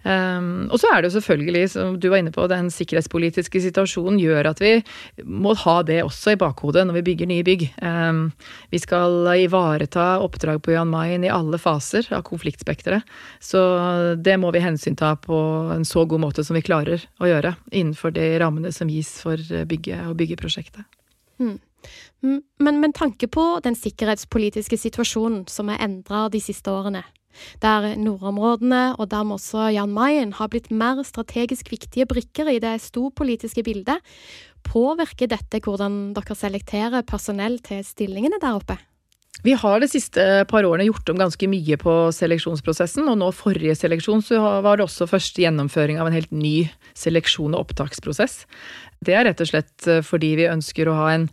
Um, 0.00 0.70
og 0.72 0.78
så 0.80 0.88
er 0.88 1.02
det 1.02 1.10
jo 1.10 1.16
selvfølgelig, 1.18 1.70
som 1.74 1.96
du 2.00 2.06
var 2.08 2.22
inne 2.22 2.32
på, 2.32 2.46
den 2.48 2.70
sikkerhetspolitiske 2.72 3.60
situasjonen 3.66 4.16
gjør 4.20 4.48
at 4.54 4.62
vi 4.62 4.70
må 5.28 5.52
ha 5.60 5.74
det 5.84 5.98
også 6.06 6.32
i 6.32 6.38
bakhodet 6.40 6.86
når 6.88 6.96
vi 7.00 7.04
bygger 7.10 7.28
nye 7.28 7.44
bygg. 7.44 7.66
Um, 7.84 8.22
vi 8.72 8.80
skal 8.80 9.28
ivareta 9.42 10.14
oppdrag 10.24 10.62
på 10.64 10.72
Jan 10.72 10.88
Mayen 10.92 11.26
i 11.26 11.32
alle 11.32 11.60
faser 11.60 12.08
av 12.16 12.24
konfliktspekteret. 12.28 13.04
Så 13.44 13.60
det 14.16 14.38
må 14.40 14.54
vi 14.56 14.64
hensynta 14.64 15.12
på 15.20 15.40
en 15.74 15.84
så 15.84 16.06
god 16.08 16.24
måte 16.24 16.46
som 16.46 16.56
vi 16.56 16.64
klarer 16.64 17.04
å 17.20 17.28
gjøre 17.28 17.54
innenfor 17.68 18.16
de 18.16 18.32
rammene 18.40 18.72
som 18.72 18.88
gis 18.88 19.18
for 19.20 19.36
bygget 19.68 20.08
og 20.08 20.16
byggeprosjektet. 20.22 20.88
Mm. 21.40 21.58
Men 22.60 22.80
med 22.82 22.92
tanke 22.94 23.28
på 23.32 23.44
den 23.64 23.76
sikkerhetspolitiske 23.78 24.76
situasjonen 24.76 25.46
som 25.48 25.70
er 25.72 25.80
endra 25.80 26.28
de 26.32 26.40
siste 26.42 26.68
årene, 26.68 27.02
der 27.62 27.94
nordområdene 27.96 28.96
og 28.98 29.08
dermed 29.12 29.38
også 29.38 29.70
Jan 29.72 29.94
Mayen 29.94 30.34
har 30.36 30.50
blitt 30.52 30.68
mer 30.70 31.00
strategisk 31.06 31.70
viktige 31.72 32.08
brikker 32.10 32.50
i 32.52 32.60
det 32.60 32.76
storpolitiske 32.84 33.64
bildet, 33.64 34.04
påvirker 34.66 35.30
dette 35.30 35.62
hvordan 35.64 36.12
dere 36.16 36.36
selekterer 36.36 37.06
personell 37.08 37.58
til 37.64 37.84
stillingene 37.86 38.42
der 38.42 38.58
oppe? 38.60 38.76
Vi 39.42 39.54
har 39.56 39.80
de 39.80 39.88
siste 39.88 40.24
par 40.50 40.66
årene 40.68 40.88
gjort 40.90 41.08
om 41.12 41.20
ganske 41.20 41.48
mye 41.48 41.78
på 41.80 41.94
seleksjonsprosessen, 42.12 43.06
og 43.08 43.16
nå 43.20 43.30
forrige 43.32 43.76
seleksjon 43.78 44.20
så 44.24 44.40
var 44.64 44.76
det 44.76 44.84
også 44.84 45.08
første 45.08 45.40
gjennomføring 45.44 46.00
av 46.00 46.10
en 46.10 46.16
helt 46.18 46.34
ny 46.34 46.68
seleksjon 46.98 47.54
og 47.54 47.64
opptaksprosess. 47.64 48.42
Det 49.00 49.16
er 49.16 49.24
rett 49.30 49.40
og 49.40 49.48
slett 49.48 49.88
eh, 49.88 50.02
fordi 50.04 50.34
vi 50.42 50.50
ønsker 50.50 50.90
å 50.90 50.98
ha 50.98 51.06
en 51.14 51.24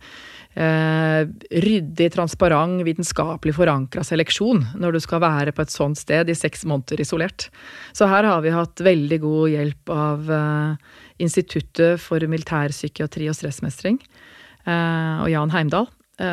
eh, 0.56 1.28
ryddig, 1.66 2.08
transparent, 2.14 2.80
vitenskapelig 2.86 3.52
forankra 3.58 4.06
seleksjon 4.06 4.64
når 4.80 4.96
du 4.96 5.00
skal 5.04 5.22
være 5.26 5.52
på 5.52 5.66
et 5.66 5.74
sånt 5.74 6.00
sted 6.00 6.32
i 6.32 6.38
seks 6.38 6.64
måneder 6.70 7.04
isolert. 7.04 7.50
Så 7.92 8.08
her 8.08 8.24
har 8.30 8.40
vi 8.46 8.54
hatt 8.56 8.80
veldig 8.88 9.20
god 9.26 9.52
hjelp 9.52 9.94
av 9.94 10.32
eh, 10.38 10.96
Instituttet 11.18 11.98
for 11.98 12.22
militærpsykiatri 12.30 13.26
og 13.26 13.34
stressmestring 13.34 13.96
eh, 13.98 15.16
og 15.18 15.26
Jan 15.32 15.50
Heimdal 15.50 15.88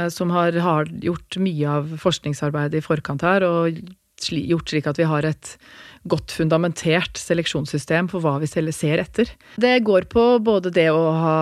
som 0.10 0.32
har, 0.34 0.56
har, 0.66 0.90
gjort 1.04 1.38
mye 1.38 1.70
av 1.70 1.92
forskningsarbeidet 2.02 2.80
i 2.80 2.86
forkant 2.86 3.22
her, 3.22 3.46
og 3.46 3.78
gjort 4.24 4.72
slik 4.72 4.88
at 4.88 4.98
vi 4.98 5.06
har 5.06 5.26
et 5.28 5.58
godt 6.06 6.32
fundamentert 6.32 7.18
seleksjonssystem 7.18 8.08
for 8.12 8.22
hva 8.22 8.38
vi 8.42 8.48
ser 8.48 9.02
etter. 9.02 9.30
Det 9.58 9.74
går 9.86 10.06
på 10.12 10.40
både 10.46 10.72
det 10.74 10.90
å 10.94 11.10
ha 11.18 11.38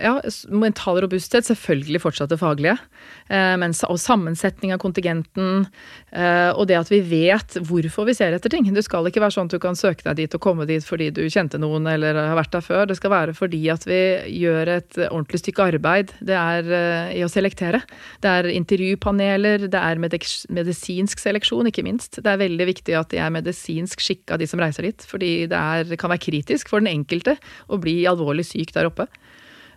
ja, 0.00 0.14
mental 0.48 1.00
robusthet, 1.04 1.44
selvfølgelig 1.44 2.00
fortsatt 2.00 2.32
det 2.32 2.40
faglige, 2.40 2.78
eh, 2.78 3.17
men, 3.60 3.74
og 3.88 3.98
sammensetning 4.00 4.72
av 4.74 4.80
kontingenten, 4.82 5.66
eh, 6.12 6.50
og 6.54 6.68
det 6.70 6.78
at 6.78 6.90
vi 6.92 7.00
vet 7.04 7.58
hvorfor 7.68 8.08
vi 8.08 8.14
ser 8.16 8.36
etter 8.36 8.52
ting. 8.52 8.66
Det 8.72 8.84
skal 8.86 9.06
ikke 9.08 9.22
være 9.22 9.36
sånn 9.36 9.50
at 9.50 9.56
du 9.56 9.60
kan 9.62 9.78
søke 9.78 10.06
deg 10.06 10.18
dit 10.22 10.36
og 10.36 10.42
komme 10.44 10.68
dit 10.68 10.84
fordi 10.84 11.10
du 11.14 11.24
kjente 11.28 11.60
noen 11.60 11.86
eller 11.90 12.16
har 12.16 12.38
vært 12.38 12.54
der 12.56 12.64
før. 12.64 12.86
Det 12.88 12.98
skal 12.98 13.12
være 13.14 13.36
fordi 13.36 13.62
at 13.72 13.86
vi 13.88 14.00
gjør 14.40 14.72
et 14.78 15.00
ordentlig 15.08 15.42
stykke 15.42 15.68
arbeid. 15.74 16.14
Det 16.24 16.36
er 16.38 16.72
uh, 16.72 17.12
i 17.14 17.24
å 17.24 17.30
selektere. 17.32 17.82
Det 18.24 18.32
er 18.32 18.50
intervjupaneler, 18.52 19.68
det 19.70 19.82
er 19.82 20.00
medisinsk 20.00 21.22
seleksjon, 21.22 21.70
ikke 21.70 21.86
minst. 21.86 22.20
Det 22.24 22.32
er 22.32 22.40
veldig 22.40 22.68
viktig 22.72 22.96
at 22.98 23.12
de 23.12 23.22
er 23.22 23.34
medisinsk 23.34 24.02
skikka, 24.04 24.38
de 24.40 24.48
som 24.48 24.62
reiser 24.62 24.88
dit. 24.88 25.08
Fordi 25.08 25.32
det, 25.50 25.58
er, 25.58 25.96
kan 26.00 26.12
være 26.12 26.24
kritisk 26.28 26.72
for 26.72 26.82
den 26.82 26.92
enkelte 26.92 27.36
å 27.68 27.80
bli 27.82 28.00
alvorlig 28.08 28.46
syk 28.48 28.74
der 28.76 28.88
oppe. 28.90 29.08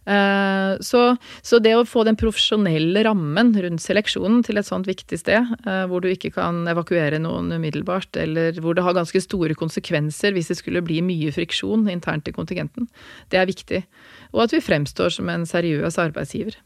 Eh, 0.06 0.80
så, 0.82 1.02
så, 1.46 1.60
det 1.62 1.76
å 1.78 1.86
få 1.86 2.04
den 2.08 2.18
profesjonelle 2.18 3.04
rammen 3.06 3.52
rundt 3.54 3.84
seleksjonen 3.84 4.42
til 4.46 4.58
et 4.58 4.66
sånt 4.66 4.90
viktig 4.90 5.20
sted, 5.22 5.52
eh, 5.62 5.84
hvor 5.92 6.02
du 6.02 6.10
ikke 6.10 6.34
kan 6.34 6.64
evakuere 6.72 7.20
noen 7.22 7.52
umiddelbart, 7.54 8.18
eller 8.18 8.58
hvor 8.64 8.78
det 8.78 8.86
har 8.86 8.98
ganske 8.98 9.22
store 9.22 9.58
konsekvenser 9.58 10.34
hvis 10.34 10.50
det 10.50 10.58
skulle 10.62 10.84
bli 10.86 11.04
mye 11.06 11.34
friksjon 11.36 11.86
internt 11.94 12.32
i 12.32 12.36
kontingenten, 12.36 12.90
det 13.30 13.42
er 13.42 13.50
viktig. 13.50 13.84
Og 14.34 14.48
at 14.48 14.58
vi 14.58 14.64
fremstår 14.64 15.14
som 15.14 15.30
en 15.30 15.46
seriøs 15.50 16.00
arbeidsgiver. 16.02 16.58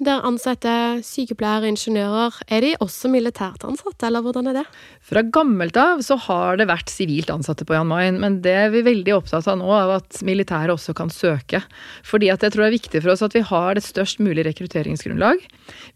Der 0.00 0.22
ansatte 0.24 0.72
sykepleiere 1.04 1.66
og 1.66 1.74
ingeniører, 1.74 2.36
er 2.48 2.62
de 2.64 2.70
også 2.80 3.10
militært 3.12 3.66
ansatte, 3.68 4.06
eller 4.08 4.22
hvordan 4.24 4.46
er 4.48 4.54
det? 4.56 4.62
Fra 5.04 5.20
gammelt 5.20 5.76
av 5.76 6.00
så 6.06 6.16
har 6.24 6.56
det 6.56 6.70
vært 6.70 6.88
sivilt 6.88 7.28
ansatte 7.28 7.66
på 7.68 7.76
Jan 7.76 7.90
Mayen, 7.90 8.16
men 8.22 8.38
det 8.40 8.54
er 8.62 8.72
vi 8.72 8.80
veldig 8.86 9.12
opptatt 9.18 9.50
av 9.52 9.58
nå, 9.60 9.68
av 9.68 9.92
at 9.98 10.22
militære 10.24 10.72
også 10.72 10.94
kan 10.96 11.12
søke. 11.12 11.60
Fordi 12.08 12.30
at 12.32 12.46
jeg 12.46 12.54
tror 12.54 12.64
det 12.64 12.70
er 12.70 12.76
viktig 12.78 13.02
for 13.04 13.12
oss 13.12 13.26
at 13.26 13.36
vi 13.36 13.44
har 13.44 13.76
det 13.76 13.84
størst 13.84 14.24
mulig 14.24 14.46
rekrutteringsgrunnlag. 14.48 15.44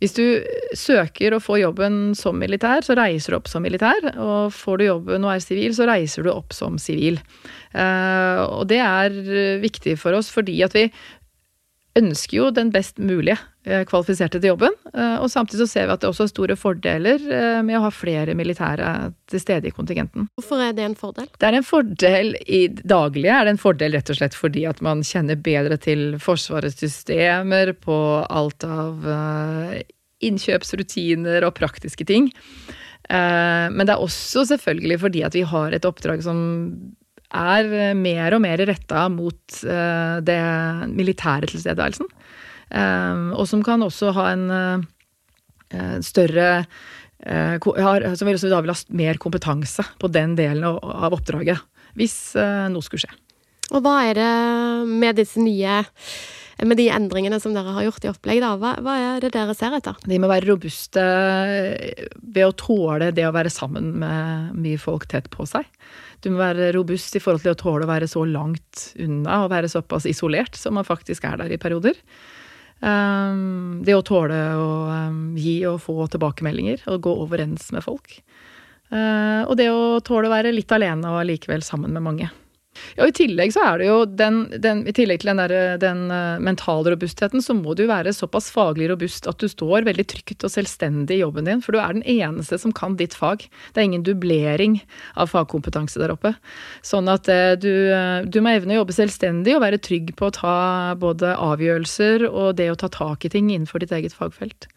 Hvis 0.05 0.19
du 0.21 0.25
søker 0.77 1.39
og 1.39 1.47
får 1.47 1.63
jobben 1.63 1.99
som 2.19 2.37
militær, 2.37 2.85
så 2.85 2.99
reiser 3.01 3.33
du 3.33 3.41
opp 3.41 3.49
som 3.49 3.65
militær. 3.65 4.05
Og 4.21 4.53
får 4.53 4.83
du 4.83 4.89
jobben 4.91 5.25
og 5.25 5.33
er 5.33 5.45
sivil, 5.47 5.73
så 5.73 5.89
reiser 5.89 6.29
du 6.29 6.35
opp 6.35 6.53
som 6.53 6.77
sivil. 6.77 7.23
Uh, 7.73 8.45
og 8.53 8.69
det 8.69 8.85
er 8.85 9.17
viktig 9.65 9.97
for 9.99 10.13
oss 10.21 10.29
fordi 10.35 10.61
at 10.67 10.77
vi 10.77 10.91
ønsker 11.99 12.37
jo 12.37 12.53
den 12.55 12.71
best 12.75 13.01
mulige 13.01 13.39
eh, 13.39 13.51
kvalifiserte 13.65 14.41
til 14.41 14.53
jobben. 14.53 14.75
Eh, 14.93 15.17
og 15.23 15.31
samtidig 15.33 15.65
så 15.65 15.71
ser 15.71 15.89
vi 15.89 15.95
at 15.95 16.03
det 16.03 16.11
også 16.11 16.27
er 16.27 16.33
store 16.33 16.57
fordeler 16.59 17.23
eh, 17.33 17.61
med 17.67 17.79
å 17.79 17.85
ha 17.87 17.93
flere 17.95 18.37
militære 18.37 18.91
til 19.31 19.43
stede 19.43 19.71
i 19.71 19.75
kontingenten. 19.75 20.29
Hvorfor 20.37 20.61
er 20.63 20.75
det 20.77 20.85
en 20.85 20.97
fordel? 20.99 21.29
Det 21.41 21.49
er 21.49 21.59
en 21.59 21.67
fordel 21.67 22.35
i 22.45 22.67
daglige 22.69 23.35
er 23.35 23.49
det 23.49 23.55
en 23.57 23.63
fordel 23.63 23.97
rett 23.97 24.13
og 24.13 24.21
slett 24.21 24.37
fordi 24.37 24.67
at 24.69 24.83
man 24.85 25.03
kjenner 25.07 25.41
bedre 25.41 25.79
til 25.81 26.15
Forsvarets 26.23 26.79
systemer 26.83 27.73
på 27.81 27.97
alt 28.29 28.67
av 28.69 29.09
innkjøpsrutiner 30.25 31.45
og 31.45 31.57
praktiske 31.57 32.07
ting. 32.09 32.31
Men 33.11 33.83
det 33.83 33.93
er 33.93 34.01
også 34.01 34.47
selvfølgelig 34.49 34.97
fordi 35.03 35.25
at 35.27 35.35
vi 35.37 35.43
har 35.45 35.75
et 35.77 35.85
oppdrag 35.85 36.23
som 36.25 36.39
er 37.35 37.69
eh, 37.69 37.97
mer 37.99 38.37
og 38.37 38.45
mer 38.45 38.63
retta 38.69 39.09
mot 39.13 39.59
det 39.65 40.41
militære 40.95 41.51
tilstedeværelsen. 41.51 42.09
Um, 42.75 43.31
og 43.39 43.47
som 43.47 43.63
kan 43.63 43.85
også 43.87 44.11
ha 44.17 44.29
en 44.35 44.47
uh, 44.51 45.99
større 46.03 46.67
har, 47.25 48.05
Som 48.19 48.29
vil 48.29 48.37
også 48.37 48.51
da 48.51 48.59
vil 48.61 48.73
ha 48.75 48.97
mer 48.99 49.17
kompetanse 49.23 49.81
på 49.97 50.11
den 50.13 50.35
delen 50.37 50.67
av, 50.69 50.77
av 50.83 51.15
oppdraget. 51.17 51.63
Hvis 51.97 52.35
noe 52.37 52.85
skulle 52.85 53.07
skje. 53.07 53.15
Og 53.73 53.81
hva 53.81 53.95
er 54.11 54.19
det 54.19 54.33
med 54.91 55.17
disse 55.17 55.41
nye 55.41 55.79
med 56.63 56.79
de 56.79 56.87
endringene 56.93 57.41
som 57.43 57.55
dere 57.55 57.73
har 57.75 57.87
gjort 57.89 58.05
i 58.07 58.11
opplegg, 58.13 58.41
da, 58.43 58.53
hva, 58.61 58.75
hva, 58.85 58.95
er 58.95 59.25
det 59.25 59.33
dere 59.35 59.57
ser 59.59 59.75
etter? 59.75 59.97
De 60.07 60.19
må 60.23 60.29
være 60.31 60.47
robuste 60.47 61.03
ved 62.21 62.45
å 62.47 62.55
tåle 62.55 63.11
det 63.15 63.27
å 63.27 63.35
være 63.35 63.51
sammen 63.53 63.91
med 64.03 64.55
mye 64.63 64.79
folk 64.81 65.09
tett 65.11 65.27
på 65.33 65.49
seg. 65.51 65.67
Du 66.23 66.31
må 66.33 66.39
være 66.41 66.71
robust 66.77 67.19
i 67.19 67.23
forhold 67.23 67.45
til 67.45 67.55
å 67.55 67.59
tåle 67.59 67.89
å 67.89 67.91
være 67.91 68.09
så 68.11 68.23
langt 68.29 68.87
unna 69.03 69.43
og 69.45 69.51
være 69.53 69.73
såpass 69.73 70.07
isolert 70.11 70.57
som 70.59 70.79
man 70.79 70.87
faktisk 70.87 71.27
er 71.27 71.43
der 71.43 71.57
i 71.57 71.61
perioder. 71.61 71.99
Um, 72.85 73.81
det 73.85 73.95
å 73.97 74.05
tåle 74.05 74.39
å 74.61 74.69
um, 74.93 75.21
gi 75.41 75.63
og 75.71 75.79
få 75.81 76.05
tilbakemeldinger 76.13 76.83
og 76.93 77.01
gå 77.07 77.15
overens 77.23 77.71
med 77.73 77.85
folk. 77.87 78.19
Uh, 78.93 79.49
og 79.49 79.57
det 79.57 79.71
å 79.73 80.03
tåle 80.05 80.29
å 80.29 80.35
være 80.35 80.53
litt 80.53 80.73
alene 80.75 81.09
og 81.09 81.23
allikevel 81.23 81.65
sammen 81.65 81.95
med 81.97 82.05
mange. 82.05 82.29
Ja, 82.99 83.09
I 83.09 83.15
tillegg 83.15 83.55
så 83.55 83.65
er 83.69 83.81
det 83.81 83.89
jo 83.89 83.99
den, 84.07 84.45
den 84.63 84.83
I 84.89 84.95
tillegg 84.97 85.23
til 85.23 85.33
den, 85.33 85.43
der, 85.43 85.77
den 85.83 86.05
uh, 86.13 86.43
mentale 86.43 86.95
robustheten, 86.95 87.43
så 87.45 87.57
må 87.57 87.77
du 87.79 87.85
være 87.91 88.15
såpass 88.15 88.51
faglig 88.55 88.91
robust 88.93 89.29
at 89.31 89.41
du 89.41 89.49
står 89.51 89.87
veldig 89.89 90.07
trygt 90.11 90.47
og 90.47 90.53
selvstendig 90.53 91.19
i 91.19 91.23
jobben 91.23 91.49
din. 91.49 91.63
For 91.65 91.75
du 91.75 91.81
er 91.83 91.97
den 91.97 92.07
eneste 92.07 92.59
som 92.61 92.75
kan 92.77 92.99
ditt 93.01 93.17
fag. 93.19 93.47
Det 93.73 93.83
er 93.83 93.89
ingen 93.89 94.07
dublering 94.07 94.79
av 95.21 95.33
fagkompetanse 95.33 96.03
der 96.03 96.15
oppe. 96.15 96.35
Sånn 96.87 97.11
at 97.13 97.31
uh, 97.31 97.55
du, 97.59 97.73
uh, 97.91 98.23
du, 98.27 98.41
må 98.45 98.55
evne 98.55 98.77
å 98.77 98.83
jobbe 98.83 98.97
selvstendig 98.97 99.57
og 99.57 99.65
være 99.65 99.83
trygg 99.83 100.15
på 100.19 100.31
å 100.31 100.37
ta 100.43 100.57
både 101.01 101.35
avgjørelser 101.41 102.29
og 102.31 102.57
det 102.61 102.71
å 102.73 102.79
ta 102.79 102.93
tak 102.93 103.27
i 103.27 103.33
ting 103.33 103.53
innenfor 103.53 103.83
ditt 103.83 103.95
eget 103.95 104.17
fagfelt. 104.17 104.69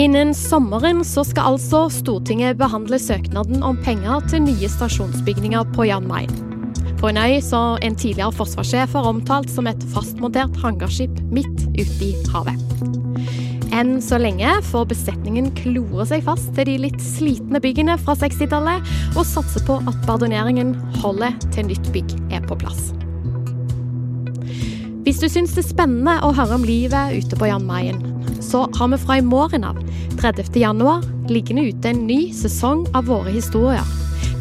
Innen 0.00 0.30
sommeren 0.34 1.02
så 1.04 1.20
skal 1.24 1.52
altså 1.52 1.82
Stortinget 1.92 2.56
behandle 2.56 2.96
søknaden 2.96 3.60
om 3.60 3.76
penger 3.84 4.22
til 4.30 4.40
nye 4.46 4.68
stasjonsbygninger 4.72 5.66
på 5.76 5.84
Jan 5.84 6.06
Mayen. 6.08 6.32
På 6.96 7.10
en 7.10 7.18
øy 7.20 7.42
som 7.44 7.76
en 7.84 7.96
tidligere 7.98 8.32
forsvarssjef 8.32 8.94
har 8.96 9.08
omtalt 9.10 9.50
som 9.52 9.66
et 9.68 9.84
fastmontert 9.92 10.56
hangarskip 10.62 11.20
midt 11.34 11.66
ute 11.76 12.06
i 12.06 12.14
havet. 12.32 12.56
Enn 13.72 13.98
så 14.04 14.16
lenge 14.20 14.48
får 14.70 14.86
besetningen 14.88 15.50
klore 15.60 16.06
seg 16.08 16.24
fast 16.24 16.54
til 16.56 16.70
de 16.70 16.78
litt 16.86 17.00
slitne 17.04 17.60
byggene 17.60 17.98
fra 18.00 18.16
60-tallet, 18.16 18.88
og 19.12 19.28
satse 19.28 19.60
på 19.68 19.76
at 19.84 20.00
bardoneringen 20.08 20.72
holder 21.02 21.36
til 21.52 21.68
nytt 21.68 21.92
bygg 21.92 22.16
er 22.32 22.44
på 22.48 22.56
plass. 22.64 22.94
Hvis 25.02 25.20
du 25.20 25.28
syns 25.28 25.52
det 25.52 25.66
er 25.66 25.68
spennende 25.68 26.16
å 26.24 26.32
høre 26.36 26.56
om 26.56 26.64
livet 26.64 27.18
ute 27.18 27.36
på 27.36 27.48
Jan 27.50 27.68
Mayen, 27.68 28.11
så 28.42 28.66
har 28.76 28.92
vi 28.92 28.98
fra 29.00 29.18
i 29.18 29.24
morgen 29.24 29.64
av, 29.64 29.78
30. 30.20 30.50
januar, 30.60 31.04
liggende 31.30 31.68
ute 31.70 31.92
en 31.92 32.04
ny 32.06 32.32
sesong 32.34 32.84
av 32.96 33.08
våre 33.10 33.32
historier. 33.34 33.86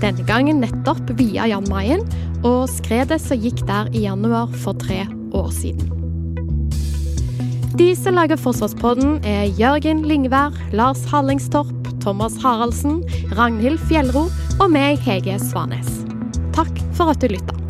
Denne 0.02 0.26
gangen 0.26 0.62
nettopp 0.64 1.14
via 1.20 1.48
Jan 1.52 1.70
Mayen 1.70 2.06
og 2.42 2.66
skredet 2.74 3.22
som 3.22 3.40
gikk 3.40 3.62
der 3.70 3.92
i 3.94 4.06
januar 4.08 4.50
for 4.64 4.78
tre 4.82 5.04
år 5.38 5.52
siden. 5.54 5.92
De 7.78 7.94
som 7.96 8.18
lager 8.18 8.38
Forsvarspodden, 8.38 9.22
er 9.26 9.48
Jørgen 9.58 10.04
Lyngvær, 10.06 10.58
Lars 10.76 11.06
Hallingstorp, 11.10 11.72
Thomas 12.04 12.36
Haraldsen, 12.44 13.00
Ragnhild 13.38 13.80
Fjellro 13.88 14.28
og 14.60 14.68
meg, 14.74 15.00
Hege 15.06 15.40
Svanes. 15.40 16.02
Takk 16.58 16.74
for 16.98 17.14
at 17.14 17.24
du 17.24 17.32
lytta. 17.32 17.61